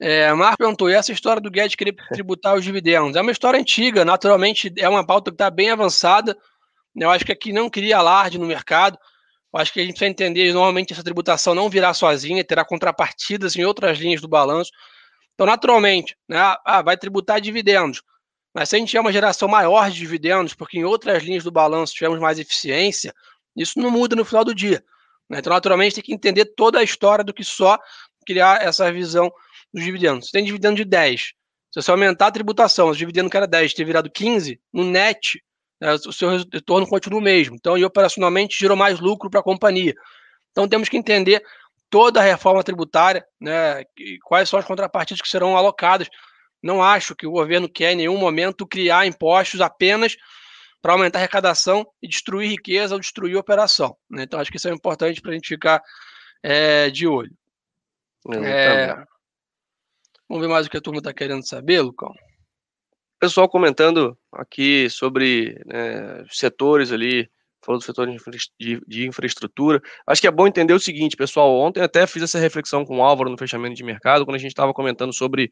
É, 0.00 0.32
Marco 0.32 0.58
perguntou, 0.58 0.88
e 0.88 0.94
essa 0.94 1.12
história 1.12 1.42
do 1.42 1.50
Guedes 1.50 1.74
querer 1.74 1.94
tributar 2.12 2.54
os 2.54 2.64
dividendos? 2.64 3.16
É 3.16 3.20
uma 3.20 3.32
história 3.32 3.58
antiga, 3.58 4.04
naturalmente 4.04 4.72
é 4.76 4.88
uma 4.88 5.04
pauta 5.04 5.30
que 5.30 5.34
está 5.34 5.50
bem 5.50 5.70
avançada. 5.70 6.36
Eu 6.94 7.10
acho 7.10 7.24
que 7.24 7.32
aqui 7.32 7.52
não 7.52 7.68
queria 7.68 7.98
alarde 7.98 8.38
no 8.38 8.46
mercado. 8.46 8.98
Eu 9.52 9.60
acho 9.60 9.72
que 9.72 9.80
a 9.80 9.82
gente 9.82 9.92
precisa 9.92 10.10
entender, 10.10 10.52
normalmente 10.52 10.92
essa 10.92 11.02
tributação 11.02 11.54
não 11.54 11.70
virá 11.70 11.94
sozinha, 11.94 12.44
terá 12.44 12.64
contrapartidas 12.64 13.56
em 13.56 13.64
outras 13.64 13.98
linhas 13.98 14.20
do 14.20 14.28
balanço. 14.28 14.70
Então, 15.34 15.46
naturalmente, 15.46 16.16
né, 16.28 16.38
ah, 16.64 16.82
vai 16.82 16.96
tributar 16.96 17.40
dividendos. 17.40 18.02
Mas 18.54 18.68
se 18.68 18.76
a 18.76 18.78
gente 18.78 18.88
tiver 18.88 19.00
uma 19.00 19.12
geração 19.12 19.48
maior 19.48 19.90
de 19.90 19.98
dividendos, 19.98 20.54
porque 20.54 20.78
em 20.78 20.84
outras 20.84 21.22
linhas 21.22 21.44
do 21.44 21.50
balanço 21.50 21.94
tivemos 21.94 22.18
mais 22.18 22.38
eficiência, 22.38 23.14
isso 23.56 23.78
não 23.78 23.90
muda 23.90 24.16
no 24.16 24.24
final 24.24 24.44
do 24.44 24.54
dia. 24.54 24.84
Né? 25.28 25.38
Então, 25.38 25.52
naturalmente, 25.52 25.96
tem 25.96 26.04
que 26.04 26.14
entender 26.14 26.46
toda 26.56 26.78
a 26.78 26.82
história 26.82 27.24
do 27.24 27.34
que 27.34 27.44
só 27.44 27.78
criar 28.26 28.62
essa 28.62 28.90
visão 28.92 29.30
dos 29.72 29.84
dividendos. 29.84 30.26
Se 30.26 30.32
tem 30.32 30.44
dividendo 30.44 30.76
de 30.76 30.84
10, 30.84 31.20
se 31.20 31.82
você 31.82 31.90
aumentar 31.90 32.28
a 32.28 32.32
tributação, 32.32 32.88
o 32.88 32.96
dividendo 32.96 33.28
que 33.28 33.36
era 33.36 33.46
10 33.46 33.74
ter 33.74 33.84
virado 33.84 34.10
15, 34.10 34.60
no 34.72 34.84
net, 34.84 35.42
né, 35.80 35.94
o 35.94 36.12
seu 36.12 36.30
retorno 36.30 36.86
continua 36.86 37.20
o 37.20 37.22
mesmo. 37.22 37.54
Então, 37.56 37.76
e 37.76 37.84
operacionalmente 37.84 38.58
gerou 38.58 38.76
mais 38.76 38.98
lucro 38.98 39.30
para 39.30 39.40
a 39.40 39.42
companhia. 39.42 39.94
Então, 40.50 40.66
temos 40.66 40.88
que 40.88 40.96
entender 40.96 41.42
toda 41.90 42.20
a 42.20 42.22
reforma 42.22 42.62
tributária, 42.62 43.24
né, 43.40 43.84
quais 44.24 44.48
são 44.48 44.58
as 44.58 44.64
contrapartidas 44.64 45.20
que 45.20 45.28
serão 45.28 45.56
alocadas. 45.56 46.08
Não 46.62 46.82
acho 46.82 47.14
que 47.14 47.26
o 47.26 47.30
governo 47.30 47.68
quer 47.68 47.92
em 47.92 47.96
nenhum 47.96 48.18
momento 48.18 48.66
criar 48.66 49.06
impostos 49.06 49.60
apenas 49.60 50.16
para 50.80 50.92
aumentar 50.92 51.18
a 51.18 51.22
arrecadação 51.22 51.86
e 52.02 52.08
destruir 52.08 52.50
riqueza 52.50 52.94
ou 52.94 53.00
destruir 53.00 53.36
operação. 53.36 53.96
Né? 54.08 54.22
Então, 54.22 54.38
acho 54.38 54.50
que 54.50 54.56
isso 54.56 54.68
é 54.68 54.72
importante 54.72 55.20
para 55.20 55.32
a 55.32 55.34
gente 55.34 55.48
ficar 55.48 55.82
é, 56.42 56.90
de 56.90 57.06
olho. 57.06 57.32
É... 58.34 58.94
Vamos 60.28 60.46
ver 60.46 60.48
mais 60.48 60.66
o 60.66 60.70
que 60.70 60.76
a 60.76 60.80
turma 60.80 60.98
está 60.98 61.12
querendo 61.12 61.46
saber, 61.46 61.80
Lucão? 61.80 62.12
Pessoal 63.18 63.48
comentando 63.48 64.16
aqui 64.30 64.88
sobre 64.90 65.60
né, 65.66 66.24
setores 66.30 66.92
ali, 66.92 67.28
falou 67.64 67.80
do 67.80 67.84
setor 67.84 68.06
de, 68.06 68.14
infra 68.14 68.32
de, 68.60 68.80
de, 68.86 69.06
infraestrutura. 69.06 69.80
Acho 70.06 70.20
que 70.20 70.26
é 70.26 70.30
bom 70.30 70.46
entender 70.46 70.74
o 70.74 70.78
seguinte, 70.78 71.16
pessoal. 71.16 71.58
Ontem 71.58 71.82
até 71.82 72.06
fiz 72.06 72.22
essa 72.22 72.38
reflexão 72.38 72.84
com 72.84 72.98
o 72.98 73.02
Álvaro 73.02 73.30
no 73.30 73.38
fechamento 73.38 73.74
de 73.74 73.82
mercado, 73.82 74.24
quando 74.24 74.36
a 74.36 74.38
gente 74.38 74.52
estava 74.52 74.74
comentando 74.74 75.12
sobre 75.12 75.50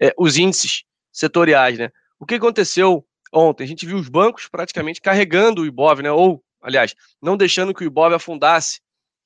é, 0.00 0.14
os 0.16 0.36
índices 0.36 0.84
setoriais, 1.10 1.78
né? 1.78 1.90
O 2.18 2.26
que 2.26 2.34
aconteceu 2.34 3.04
ontem? 3.32 3.64
A 3.64 3.66
gente 3.66 3.86
viu 3.86 3.96
os 3.96 4.08
bancos 4.08 4.48
praticamente 4.48 5.00
carregando 5.00 5.62
o 5.62 5.66
Ibov, 5.66 6.02
né? 6.02 6.10
Ou, 6.10 6.42
aliás, 6.62 6.94
não 7.20 7.36
deixando 7.36 7.74
que 7.74 7.84
o 7.84 7.86
Ibov 7.86 8.14
afundasse. 8.14 8.80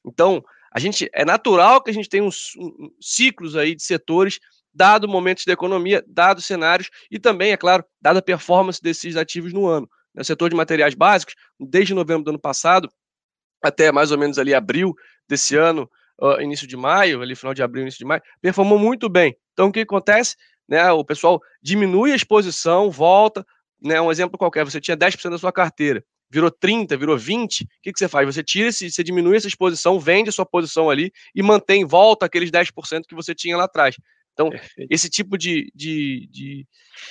Então, 0.05 0.45
a 0.73 0.79
gente 0.79 1.09
é 1.13 1.25
natural 1.25 1.83
que 1.83 1.91
a 1.91 1.95
gente 1.95 2.09
tenha 2.09 2.25
uns, 2.25 2.53
ciclos 3.01 3.57
aí 3.57 3.75
de 3.75 3.83
setores, 3.83 4.41
dado 4.73 5.09
momentos 5.09 5.45
da 5.45 5.53
economia, 5.53 6.05
dados 6.07 6.45
cenários 6.45 6.91
e 7.11 7.19
também, 7.19 7.53
é 7.53 7.57
claro, 7.57 7.85
dada 8.01 8.19
a 8.19 8.23
performance 8.23 8.83
desses 8.83 9.17
ativos 9.17 9.53
no 9.53 9.67
ano. 9.67 9.89
No 10.13 10.19
né? 10.19 10.25
setor 10.25 10.51
de 10.51 10.57
materiais 10.57 10.95
básicos, 10.95 11.35
desde 11.61 11.95
novembro 11.95 12.25
do 12.25 12.31
ano 12.31 12.41
passado 12.41 12.91
até 13.63 13.91
mais 13.91 14.11
ou 14.11 14.19
menos 14.19 14.39
ali 14.39 14.53
abril 14.53 14.95
desse 15.27 15.57
ano, 15.57 15.91
uh, 16.21 16.41
início 16.41 16.67
de 16.67 16.77
maio, 16.77 17.23
ali 17.23 17.35
final 17.35 17.55
de 17.55 17.63
abril, 17.63 17.83
início 17.83 17.99
de 17.99 18.05
maio, 18.05 18.23
performou 18.41 18.79
muito 18.79 19.09
bem. 19.09 19.37
Então, 19.53 19.69
o 19.69 19.73
que 19.73 19.81
acontece? 19.81 20.37
Né, 20.69 20.91
o 20.93 21.05
pessoal 21.05 21.41
diminui 21.63 22.13
a 22.13 22.17
exposição, 22.17 22.91
volta, 22.91 23.47
né, 23.85 24.01
um 24.01 24.11
exemplo 24.11 24.39
qualquer, 24.39 24.65
você 24.65 24.81
tinha 24.81 24.97
10% 24.97 25.31
da 25.31 25.39
sua 25.39 25.53
carteira, 25.53 26.03
virou 26.31 26.51
30, 26.51 26.97
virou 26.97 27.17
20, 27.19 27.65
o 27.65 27.67
que, 27.83 27.93
que 27.93 27.99
você 27.99 28.09
faz? 28.09 28.27
Você 28.27 28.43
tira 28.43 28.69
esse, 28.69 28.91
você 28.91 29.05
diminui 29.05 29.37
essa 29.37 29.47
exposição, 29.47 30.01
vende 30.01 30.31
a 30.31 30.33
sua 30.33 30.47
posição 30.47 30.89
ali 30.89 31.13
e 31.35 31.43
mantém, 31.43 31.85
volta 31.85 32.27
aqueles 32.27 32.51
10% 32.51 33.03
que 33.07 33.15
você 33.15 33.35
tinha 33.35 33.57
lá 33.57 33.65
atrás. 33.65 33.97
Então, 34.33 34.51
Perfeito. 34.51 34.89
esse 34.91 35.09
tipo 35.09 35.39
de, 35.39 35.71
de, 35.75 36.29
de, 36.31 36.67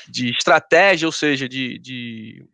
de, 0.10 0.30
estratégia, 0.32 1.08
ou 1.08 1.12
seja, 1.12 1.48
de, 1.48 1.80
de 1.80 2.46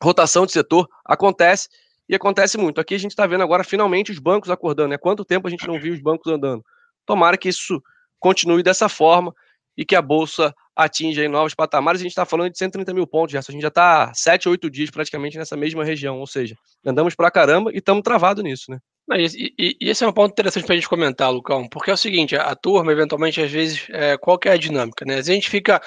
rotação 0.00 0.46
de 0.46 0.52
setor, 0.52 0.88
acontece 1.04 1.68
e 2.08 2.14
acontece 2.14 2.56
muito. 2.56 2.80
Aqui 2.80 2.94
a 2.94 2.98
gente 2.98 3.10
está 3.10 3.26
vendo 3.26 3.42
agora 3.42 3.64
finalmente 3.64 4.12
os 4.12 4.18
bancos 4.18 4.50
acordando. 4.50 4.90
Né? 4.90 4.98
Quanto 4.98 5.24
tempo 5.24 5.48
a 5.48 5.50
gente 5.50 5.66
não 5.66 5.80
viu 5.80 5.92
os 5.92 6.00
bancos 6.00 6.30
andando? 6.32 6.64
Tomara 7.04 7.36
que 7.36 7.48
isso 7.48 7.82
continue 8.20 8.62
dessa 8.62 8.88
forma 8.88 9.34
e 9.76 9.84
que 9.84 9.96
a 9.96 10.02
Bolsa 10.02 10.54
atinja 10.74 11.26
novos 11.28 11.54
patamares. 11.54 12.00
A 12.00 12.04
gente 12.04 12.12
está 12.12 12.24
falando 12.24 12.50
de 12.50 12.58
130 12.58 12.92
mil 12.94 13.06
pontos, 13.06 13.32
já. 13.32 13.38
A 13.38 13.52
gente 13.52 13.62
já 13.62 13.68
está 13.68 14.12
7, 14.14 14.48
8 14.48 14.70
dias 14.70 14.90
praticamente 14.90 15.38
nessa 15.38 15.56
mesma 15.56 15.84
região. 15.84 16.18
Ou 16.18 16.26
seja, 16.26 16.54
andamos 16.84 17.14
para 17.14 17.30
caramba 17.30 17.70
e 17.72 17.78
estamos 17.78 18.02
travados 18.02 18.42
nisso, 18.42 18.70
né? 18.70 18.78
E, 19.14 19.52
e, 19.58 19.76
e, 19.80 19.90
esse 19.90 20.04
é 20.04 20.08
um 20.08 20.12
ponto 20.12 20.32
interessante 20.32 20.64
para 20.64 20.74
a 20.74 20.76
gente 20.76 20.88
comentar, 20.88 21.30
Lucão, 21.30 21.68
porque 21.68 21.90
é 21.90 21.94
o 21.94 21.96
seguinte, 21.96 22.36
a, 22.36 22.54
turma, 22.54 22.92
eventualmente, 22.92 23.42
às 23.42 23.50
vezes, 23.50 23.86
é, 23.90 24.16
qual 24.16 24.38
que 24.38 24.48
é 24.48 24.52
a 24.52 24.56
dinâmica, 24.56 25.04
né? 25.04 25.16
A 25.16 25.22
gente 25.22 25.50
fica, 25.50 25.82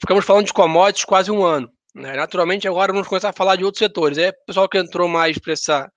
ficamos 0.00 0.24
falando 0.24 0.46
de 0.46 0.52
commodities 0.52 1.04
quase 1.04 1.30
um 1.30 1.44
ano, 1.44 1.70
né? 1.94 2.16
Naturalmente, 2.16 2.66
agora 2.66 2.92
vamos 2.92 3.06
começar 3.06 3.28
a 3.28 3.34
falar 3.34 3.56
de 3.56 3.64
outros 3.64 3.78
setores. 3.78 4.18
É 4.18 4.30
o 4.30 4.46
pessoal 4.46 4.68
que 4.68 4.78
entrou 4.78 5.08
mais 5.08 5.38
para 5.38 5.52
essa 5.52 5.92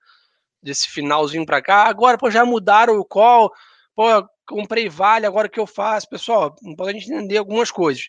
desse 0.62 0.88
finalzinho 0.88 1.44
para 1.44 1.60
cá, 1.60 1.88
agora, 1.88 2.16
pô, 2.16 2.30
já 2.30 2.44
mudaram 2.44 2.96
o 2.96 3.04
call, 3.04 3.50
pô, 3.96 4.24
comprei 4.52 4.88
vale, 4.88 5.26
agora 5.26 5.48
o 5.48 5.50
que 5.50 5.60
eu 5.60 5.66
faço? 5.66 6.08
Pessoal, 6.08 6.54
a 6.80 6.92
gente 6.92 7.12
entender 7.12 7.38
algumas 7.38 7.70
coisas. 7.70 8.04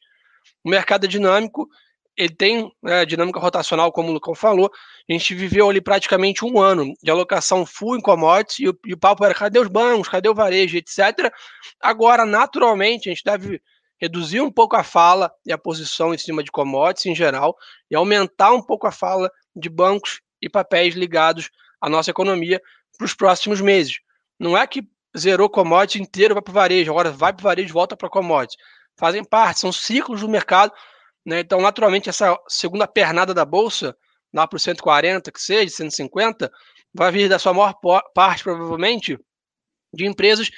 O 0.64 0.70
mercado 0.70 1.06
é 1.06 1.08
dinâmico, 1.08 1.68
ele 2.16 2.34
tem 2.34 2.72
né, 2.82 3.06
dinâmica 3.06 3.40
rotacional, 3.40 3.92
como 3.92 4.10
o 4.10 4.14
Lucão 4.14 4.36
falou. 4.36 4.72
A 5.10 5.14
gente 5.14 5.34
viveu 5.34 5.70
ali 5.70 5.82
praticamente 5.82 6.46
um 6.46 6.60
ano 6.60 6.94
de 7.02 7.10
alocação 7.10 7.66
full 7.66 7.98
em 7.98 8.02
commodities 8.02 8.60
e 8.60 8.70
o, 8.70 8.80
e 8.86 8.94
o 8.94 8.98
papo 8.98 9.26
era 9.26 9.34
cadê 9.34 9.60
os 9.60 9.68
bancos, 9.68 10.08
cadê 10.08 10.30
o 10.30 10.36
varejo, 10.36 10.78
etc. 10.78 11.32
Agora, 11.82 12.26
naturalmente, 12.26 13.10
a 13.10 13.12
gente 13.12 13.24
deve 13.24 13.62
reduzir 14.00 14.42
um 14.42 14.52
pouco 14.52 14.76
a 14.76 14.84
fala 14.84 15.32
e 15.46 15.52
a 15.52 15.58
posição 15.58 16.14
em 16.14 16.18
cima 16.18 16.44
de 16.44 16.52
commodities 16.52 17.06
em 17.06 17.16
geral 17.16 17.56
e 17.90 17.96
aumentar 17.96 18.52
um 18.52 18.62
pouco 18.62 18.86
a 18.86 18.92
fala 18.92 19.32
de 19.56 19.70
bancos 19.70 20.22
e 20.42 20.50
papéis 20.50 20.94
ligados 20.94 21.50
à 21.82 21.90
nossa 21.90 22.12
economia 22.12 22.62
para 22.98 23.06
os 23.06 23.14
próximos 23.14 23.62
meses. 23.62 24.00
Não 24.40 24.58
é 24.58 24.68
que 24.68 24.84
zerou 25.18 25.50
commodities 25.50 26.02
inteiro, 26.02 26.34
vai 26.34 26.44
para 26.44 26.52
o 26.52 26.54
varejo, 26.54 26.92
agora 26.92 27.12
vai 27.12 27.34
para 27.34 27.42
o 27.42 27.44
varejo 27.44 27.74
volta 27.74 27.96
para 27.96 28.10
commodities. 28.10 28.58
Fazem 28.98 29.24
parte, 29.24 29.60
são 29.60 29.72
ciclos 29.72 30.22
do 30.22 30.30
mercado 30.30 30.74
né? 31.26 31.40
Então, 31.40 31.62
naturalmente, 31.62 32.10
essa 32.10 32.38
segunda 32.48 32.88
pernada 32.88 33.34
da 33.34 33.46
bolsa, 33.46 33.96
lá 34.34 34.48
para 34.48 34.58
os 34.58 34.64
140, 34.64 35.32
que 35.32 35.42
seja, 35.42 35.76
150, 35.76 36.52
vai 36.94 37.12
vir 37.12 37.30
da 37.30 37.40
sua 37.40 37.54
maior 37.54 37.74
parte, 38.14 38.44
provavelmente, 38.44 39.18
de 39.94 40.06
empresas 40.06 40.50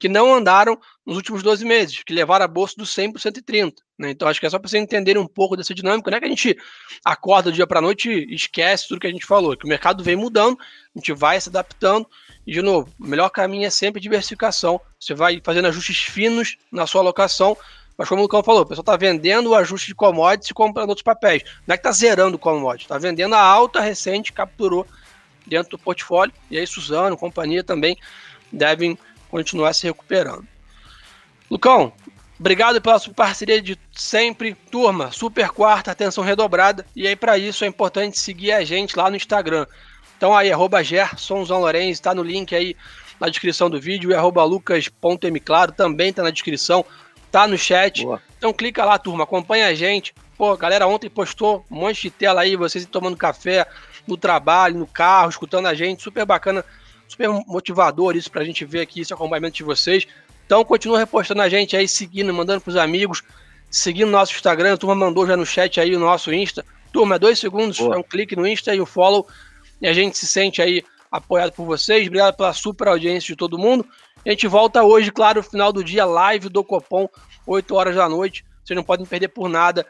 que 0.00 0.08
não 0.08 0.32
andaram 0.32 0.78
nos 1.04 1.16
últimos 1.16 1.42
12 1.42 1.64
meses, 1.64 2.02
que 2.04 2.12
levaram 2.12 2.44
a 2.44 2.48
bolsa 2.48 2.74
do 2.76 2.86
100 2.86 3.12
para 3.12 3.20
130. 3.20 3.82
Né? 3.98 4.10
Então, 4.10 4.28
acho 4.28 4.38
que 4.38 4.46
é 4.46 4.50
só 4.50 4.58
para 4.58 4.68
vocês 4.68 4.82
entenderem 4.82 5.20
um 5.20 5.26
pouco 5.26 5.56
dessa 5.56 5.74
dinâmica. 5.74 6.10
Não 6.10 6.18
é 6.18 6.20
que 6.20 6.26
a 6.26 6.30
gente 6.30 6.56
acorda 7.04 7.50
do 7.50 7.54
dia 7.54 7.66
para 7.66 7.80
a 7.80 7.82
noite 7.82 8.08
e 8.08 8.34
esquece 8.34 8.86
tudo 8.86 9.00
que 9.00 9.08
a 9.08 9.10
gente 9.10 9.26
falou, 9.26 9.56
que 9.56 9.64
o 9.64 9.68
mercado 9.68 10.04
vem 10.04 10.14
mudando, 10.14 10.56
a 10.60 10.98
gente 10.98 11.12
vai 11.12 11.40
se 11.40 11.48
adaptando. 11.48 12.08
E, 12.48 12.52
de 12.52 12.62
novo, 12.62 12.88
o 12.98 13.06
melhor 13.06 13.28
caminho 13.28 13.66
é 13.66 13.70
sempre 13.70 14.00
diversificação. 14.00 14.80
Você 14.98 15.14
vai 15.14 15.38
fazendo 15.44 15.68
ajustes 15.68 15.98
finos 15.98 16.56
na 16.72 16.86
sua 16.86 17.02
alocação 17.02 17.56
mas 17.98 18.08
como 18.08 18.20
o 18.20 18.22
Lucão 18.22 18.44
falou, 18.44 18.62
o 18.62 18.64
pessoal 18.64 18.82
está 18.82 18.96
vendendo 18.96 19.50
o 19.50 19.56
ajuste 19.56 19.88
de 19.88 19.94
commodities 19.96 20.50
e 20.50 20.54
comprando 20.54 20.90
outros 20.90 21.02
papéis. 21.02 21.42
Não 21.66 21.74
é 21.74 21.76
que 21.76 21.80
está 21.80 21.90
zerando 21.90 22.36
o 22.36 22.38
commodity, 22.38 22.84
está 22.84 22.96
vendendo 22.96 23.34
a 23.34 23.40
alta 23.40 23.80
recente, 23.80 24.32
capturou 24.32 24.86
dentro 25.44 25.70
do 25.70 25.78
portfólio. 25.80 26.32
E 26.48 26.56
aí 26.56 26.64
Suzano, 26.64 27.16
companhia 27.16 27.64
também 27.64 27.98
devem 28.52 28.96
continuar 29.28 29.72
se 29.72 29.84
recuperando. 29.84 30.46
Lucão, 31.50 31.92
obrigado 32.38 32.80
pela 32.80 33.00
sua 33.00 33.12
parceria 33.12 33.60
de 33.60 33.76
sempre. 33.92 34.54
Turma, 34.70 35.10
super 35.10 35.50
quarta, 35.50 35.90
atenção 35.90 36.22
redobrada. 36.22 36.86
E 36.94 37.04
aí, 37.04 37.16
para 37.16 37.36
isso, 37.36 37.64
é 37.64 37.66
importante 37.66 38.16
seguir 38.16 38.52
a 38.52 38.62
gente 38.62 38.96
lá 38.96 39.10
no 39.10 39.16
Instagram. 39.16 39.66
Então 40.18 40.36
aí, 40.36 40.52
arroba 40.52 40.80
Lourenço, 41.48 41.92
está 41.92 42.14
no 42.14 42.22
link 42.22 42.54
aí 42.54 42.76
na 43.18 43.28
descrição 43.28 43.70
do 43.70 43.80
vídeo, 43.80 44.10
e 44.10 44.14
arroba 44.14 44.44
lucas.mclaro 44.44 45.72
também 45.72 46.10
está 46.10 46.22
na 46.22 46.30
descrição 46.30 46.84
tá 47.30 47.46
no 47.46 47.56
chat. 47.56 48.04
Boa. 48.04 48.22
Então 48.36 48.52
clica 48.52 48.84
lá, 48.84 48.98
turma, 48.98 49.24
acompanha 49.24 49.66
a 49.68 49.74
gente. 49.74 50.14
Pô, 50.36 50.56
galera 50.56 50.86
ontem 50.86 51.10
postou 51.10 51.64
um 51.70 51.80
monte 51.80 52.02
de 52.02 52.10
tela 52.10 52.42
aí, 52.42 52.56
vocês 52.56 52.86
tomando 52.86 53.16
café 53.16 53.66
no 54.06 54.16
trabalho, 54.16 54.78
no 54.78 54.86
carro, 54.86 55.28
escutando 55.28 55.66
a 55.66 55.74
gente, 55.74 56.02
super 56.02 56.24
bacana, 56.24 56.64
super 57.06 57.28
motivador 57.46 58.16
isso 58.16 58.30
pra 58.30 58.44
gente 58.44 58.64
ver 58.64 58.80
aqui 58.80 59.00
esse 59.00 59.12
acompanhamento 59.12 59.56
de 59.56 59.64
vocês. 59.64 60.06
Então 60.46 60.64
continua 60.64 60.98
repostando 60.98 61.42
a 61.42 61.48
gente 61.48 61.76
aí, 61.76 61.86
seguindo, 61.86 62.32
mandando 62.32 62.60
pros 62.60 62.76
amigos, 62.76 63.22
seguindo 63.70 64.10
nosso 64.10 64.32
Instagram, 64.32 64.74
a 64.74 64.76
turma 64.76 64.94
mandou 64.94 65.26
já 65.26 65.36
no 65.36 65.44
chat 65.44 65.80
aí 65.80 65.94
o 65.94 66.00
nosso 66.00 66.32
Insta. 66.32 66.64
Turma, 66.92 67.18
dois 67.18 67.38
segundos, 67.38 67.78
Boa. 67.78 67.96
é 67.96 67.98
um 67.98 68.02
clique 68.02 68.34
no 68.34 68.46
Insta 68.46 68.74
e 68.74 68.80
o 68.80 68.86
follow, 68.86 69.26
e 69.80 69.86
a 69.86 69.92
gente 69.92 70.18
se 70.18 70.26
sente 70.26 70.60
aí 70.60 70.82
apoiado 71.10 71.52
por 71.52 71.64
vocês. 71.64 72.06
Obrigado 72.06 72.36
pela 72.36 72.52
super 72.52 72.88
audiência 72.88 73.28
de 73.28 73.36
todo 73.36 73.58
mundo. 73.58 73.86
A 74.24 74.30
gente 74.30 74.46
volta 74.46 74.82
hoje, 74.82 75.10
claro, 75.10 75.42
final 75.42 75.72
do 75.72 75.82
dia, 75.82 76.04
live 76.04 76.48
do 76.48 76.62
Copom, 76.64 77.08
8 77.46 77.74
horas 77.74 77.96
da 77.96 78.08
noite. 78.08 78.44
Vocês 78.64 78.76
não 78.76 78.84
podem 78.84 79.06
perder 79.06 79.28
por 79.28 79.48
nada 79.48 79.86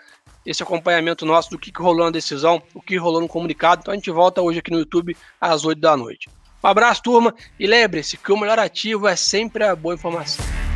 esse 0.46 0.62
acompanhamento 0.62 1.26
nosso 1.26 1.50
do 1.50 1.58
que, 1.58 1.72
que 1.72 1.82
rolou 1.82 2.04
na 2.04 2.10
decisão, 2.10 2.62
o 2.72 2.80
que 2.80 2.96
rolou 2.96 3.20
no 3.20 3.28
comunicado. 3.28 3.80
Então 3.82 3.92
a 3.92 3.96
gente 3.96 4.10
volta 4.10 4.40
hoje 4.40 4.60
aqui 4.60 4.70
no 4.70 4.78
YouTube 4.78 5.16
às 5.40 5.64
8 5.64 5.80
da 5.80 5.96
noite. 5.96 6.28
Um 6.62 6.66
abraço, 6.66 7.02
turma, 7.02 7.34
e 7.58 7.66
lembre-se 7.66 8.16
que 8.16 8.32
o 8.32 8.36
melhor 8.36 8.58
ativo 8.58 9.06
é 9.06 9.16
sempre 9.16 9.64
a 9.64 9.76
boa 9.76 9.94
informação. 9.94 10.67